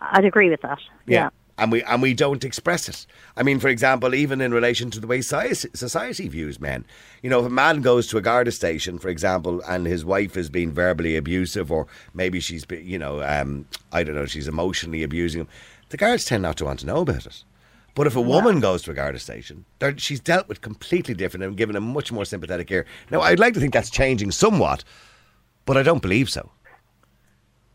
[0.00, 0.78] I'd agree with that.
[1.06, 1.30] Yeah.
[1.58, 3.06] And we and we don't express it.
[3.36, 6.86] I mean, for example, even in relation to the way society views men.
[7.22, 10.38] You know, if a man goes to a Garda station, for example, and his wife
[10.38, 14.48] is being verbally abusive, or maybe she's, be, you know, um, I don't know, she's
[14.48, 15.48] emotionally abusing him,
[15.90, 17.44] the guards tend not to want to know about it.
[17.94, 19.64] But if a woman goes to a Garda station,
[19.96, 22.86] she's dealt with completely different and given a much more sympathetic ear.
[23.10, 24.84] Now, I'd like to think that's changing somewhat,
[25.66, 26.50] but I don't believe so.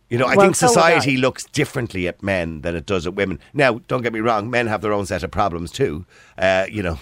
[0.09, 1.19] You know, I Well, think so society I.
[1.19, 3.39] looks differently at men than it does at women.
[3.53, 6.05] Now, don't get me wrong, men have their own set of problems too.
[6.37, 6.99] Uh, you know,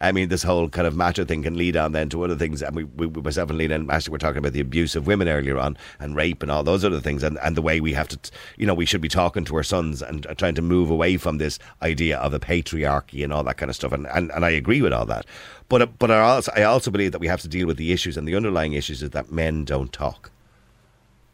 [0.00, 2.62] I mean, this whole kind of macho thing can lead on then to other things.
[2.62, 5.28] And we, we myself and Lena and Ashley were talking about the abuse of women
[5.28, 8.08] earlier on and rape and all those other things and, and the way we have
[8.08, 8.18] to,
[8.56, 11.16] you know, we should be talking to our sons and uh, trying to move away
[11.16, 13.92] from this idea of a patriarchy and all that kind of stuff.
[13.92, 15.26] And, and, and I agree with all that.
[15.68, 17.92] But, uh, but I also, I also believe that we have to deal with the
[17.92, 20.30] issues and the underlying issues is that men don't talk.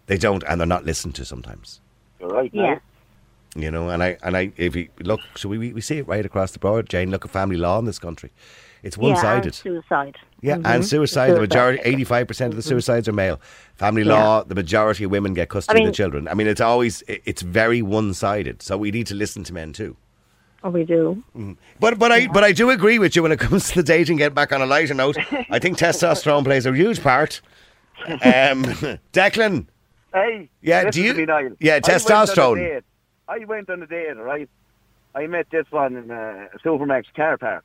[0.07, 1.81] They don't, and they're not listened to sometimes.
[2.21, 2.51] You're right.
[2.53, 2.79] Yeah.
[3.55, 3.65] Nigel.
[3.65, 6.25] You know, and I and I if you look, so we we see it right
[6.25, 7.11] across the board, Jane.
[7.11, 8.31] Look at family law in this country;
[8.83, 9.25] it's one sided.
[9.25, 9.55] Yeah, and sided.
[9.55, 10.17] suicide.
[10.41, 10.67] Yeah, Mhm.
[10.75, 11.31] and suicide.
[11.35, 13.41] The majority, eighty-five percent of the suicides are male.
[13.75, 14.13] Family Yeah.
[14.15, 14.45] law.
[14.45, 16.29] The majority of women get custody of mean- the children.
[16.29, 18.63] I mean, it's always it's very one-sided.
[18.63, 19.97] So we need to listen to men too.
[20.65, 21.23] Oh, we do.
[21.81, 24.17] But but I but I do agree with you when it comes to the dating.
[24.19, 25.17] Get back on a lighter note.
[25.51, 27.41] I think testosterone plays a huge part.
[28.09, 28.65] Um,
[29.13, 29.67] Declan,
[30.13, 31.51] Hey, Yeah, do you- to me, Niall.
[31.61, 32.83] yeah, I went on a testosterone.
[33.29, 34.49] I went on a date, right?
[35.15, 37.65] I met this one in a Supermac's car park.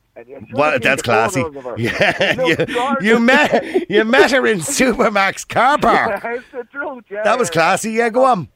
[0.53, 1.41] Well, that's classy.
[1.41, 1.75] photos of her.
[1.79, 6.21] Yeah, you, you met you met her in Supermac's car park.
[6.25, 7.23] it's the truth, yeah.
[7.23, 7.91] That was classy.
[7.91, 8.49] Yeah, go on.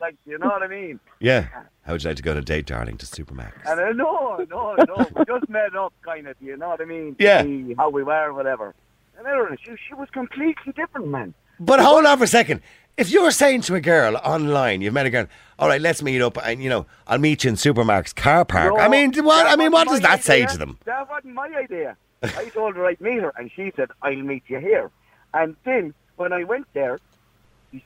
[0.00, 0.98] Like, you know what I mean?
[1.20, 1.46] Yeah.
[1.82, 3.54] How would you like to go on a date, darling, to Supermac's?
[3.64, 6.34] And uh, no, no, no, we just met up, kind of.
[6.40, 7.14] You know what I mean?
[7.20, 7.44] Yeah.
[7.76, 8.74] how we were, whatever.
[9.18, 9.58] And.
[9.62, 11.34] She, she was completely different, man.
[11.60, 12.60] But hold on for a second.
[12.96, 15.26] If you're saying to a girl online, you've met a girl,
[15.58, 18.72] all right, let's meet up, and you know, I'll meet you in Supermac's car park.
[18.74, 19.46] No, I mean, what?
[19.46, 20.78] I mean, what does my that say to them?
[20.86, 21.96] That wasn't my idea.
[22.22, 24.90] I told her I'd meet her, and she said, I'll meet you here.
[25.34, 26.98] And then, when I went there,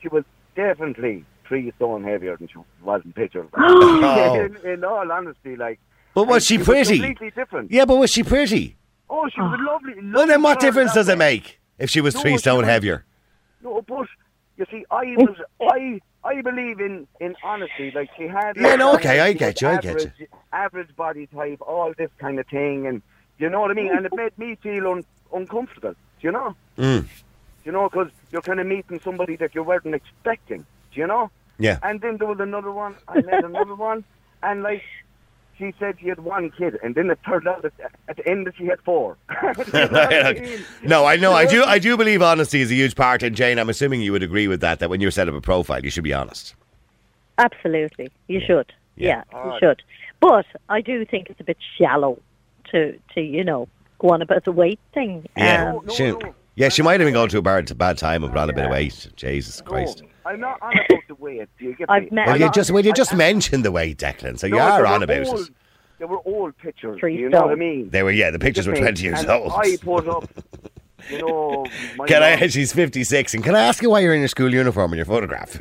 [0.01, 0.23] she was
[0.55, 3.49] definitely three stone heavier than she was in pictures.
[3.57, 4.35] Oh.
[4.45, 5.81] in, in all honesty, like.
[6.15, 6.99] But was and she Was pretty?
[6.99, 7.73] completely different.
[7.73, 8.77] Yeah, but was she pretty?
[9.09, 9.73] Oh, she was ah.
[9.73, 9.95] lovely.
[10.13, 12.67] Well, then what difference girl does it make if she was No, three stone was-
[12.69, 13.05] heavier?
[13.63, 14.07] No, but
[14.61, 17.91] you see, I was I I believe in in honesty.
[17.95, 18.57] Like she had.
[18.57, 20.27] Yeah, no, okay, I get you, I get you.
[20.53, 23.03] Average body type, all this kind of thing, and
[23.39, 23.91] you know what I mean.
[23.97, 25.93] And it made me feel un, uncomfortable.
[25.93, 26.55] Do you know?
[26.77, 27.07] Mm.
[27.65, 30.67] You know, because you're kind of meeting somebody that you weren't expecting.
[30.93, 31.31] Do you know?
[31.59, 31.79] Yeah.
[31.83, 32.97] And then there was another one.
[33.09, 34.05] I met another one,
[34.43, 34.83] and like.
[35.61, 37.73] She said she had one kid, and then it turned out that
[38.09, 39.19] at the end that she had four.
[39.31, 40.65] You know what I mean?
[40.83, 41.35] no, I know.
[41.35, 41.63] I do.
[41.63, 43.23] I do believe honesty is a huge part.
[43.23, 44.79] And Jane, I'm assuming you would agree with that.
[44.79, 46.55] That when you set up a profile, you should be honest.
[47.37, 48.73] Absolutely, you should.
[48.97, 49.23] Yeah.
[49.33, 49.83] Yeah, you should.
[50.21, 52.19] But I do think it's a bit shallow
[52.71, 55.29] to to you know go on about the weight thing.
[55.37, 55.75] Yeah.
[55.75, 56.35] Um, no, she, no.
[56.55, 58.55] yeah, she might have been going through a bad, bad time and put on a
[58.55, 59.09] bit of weight.
[59.15, 60.03] Jesus No, Christ.
[60.31, 61.49] I'm not on about the weight.
[61.59, 62.09] Do you get I've me?
[62.13, 64.39] met- Well, I'm you not- just well, you just I- mentioned the weight, Declan.
[64.39, 65.51] So you No, are they on were about old, it.
[65.99, 66.99] They were old pictures.
[67.01, 67.59] Three you know what I stone.
[67.59, 67.91] mean?
[67.91, 68.13] They were.
[68.13, 69.53] Yeah, the pictures were twenty years and old.
[69.55, 70.25] I put up,
[71.09, 71.67] you know,
[72.07, 72.47] Can I?
[72.49, 73.35] She's fifty-six.
[73.35, 75.59] And can I ask you why you're in your school uniform in your photograph?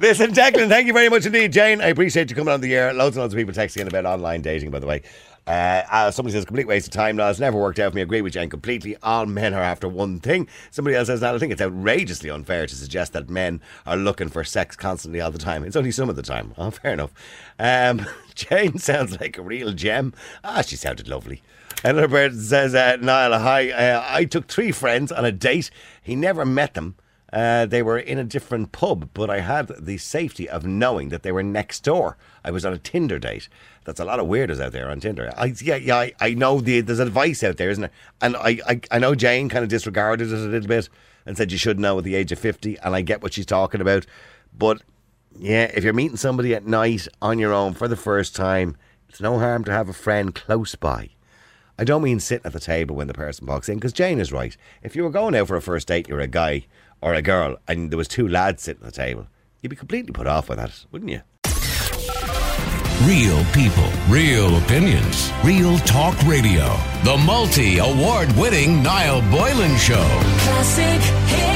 [0.00, 1.80] Listen, Declan, thank you very much indeed, Jane.
[1.80, 2.92] I appreciate you coming on the air.
[2.92, 5.02] Loads and loads of people texting in about online dating, by the way.
[5.46, 7.14] Uh, uh, somebody says complete waste of time.
[7.16, 8.02] No, it's never worked out for me.
[8.02, 8.96] Agree with Jane completely.
[9.02, 10.48] All men are after one thing.
[10.72, 14.28] Somebody else says, that I think it's outrageously unfair to suggest that men are looking
[14.28, 15.62] for sex constantly all the time.
[15.62, 17.12] It's only some of the time." Oh, fair enough.
[17.58, 20.14] Um, Jane sounds like a real gem.
[20.42, 21.42] Ah, she sounded lovely.
[21.86, 23.70] Another person says, uh, Niall, hi.
[23.70, 25.70] Uh, I took three friends on a date.
[26.02, 26.96] He never met them.
[27.32, 31.22] Uh, they were in a different pub, but I had the safety of knowing that
[31.22, 32.16] they were next door.
[32.42, 33.48] I was on a Tinder date.
[33.84, 35.32] That's a lot of weirdos out there on Tinder.
[35.36, 37.92] I, yeah, yeah, I, I know the, there's advice out there, isn't there?
[38.20, 40.88] And I, I, I know Jane kind of disregarded it a little bit
[41.24, 43.46] and said you should know at the age of 50, and I get what she's
[43.46, 44.06] talking about.
[44.58, 44.82] But
[45.38, 48.76] yeah, if you're meeting somebody at night on your own for the first time,
[49.08, 51.10] it's no harm to have a friend close by.
[51.78, 54.32] I don't mean sitting at the table when the person walks in, because Jane is
[54.32, 54.56] right.
[54.82, 56.66] If you were going out for a first date, you're a guy
[57.02, 59.26] or a girl, and there was two lads sitting at the table,
[59.60, 61.20] you'd be completely put off by that, wouldn't you?
[63.04, 66.74] Real people, real opinions, real talk radio.
[67.04, 70.08] The multi award winning Niall Boylan Show.
[70.38, 71.55] Classic hits.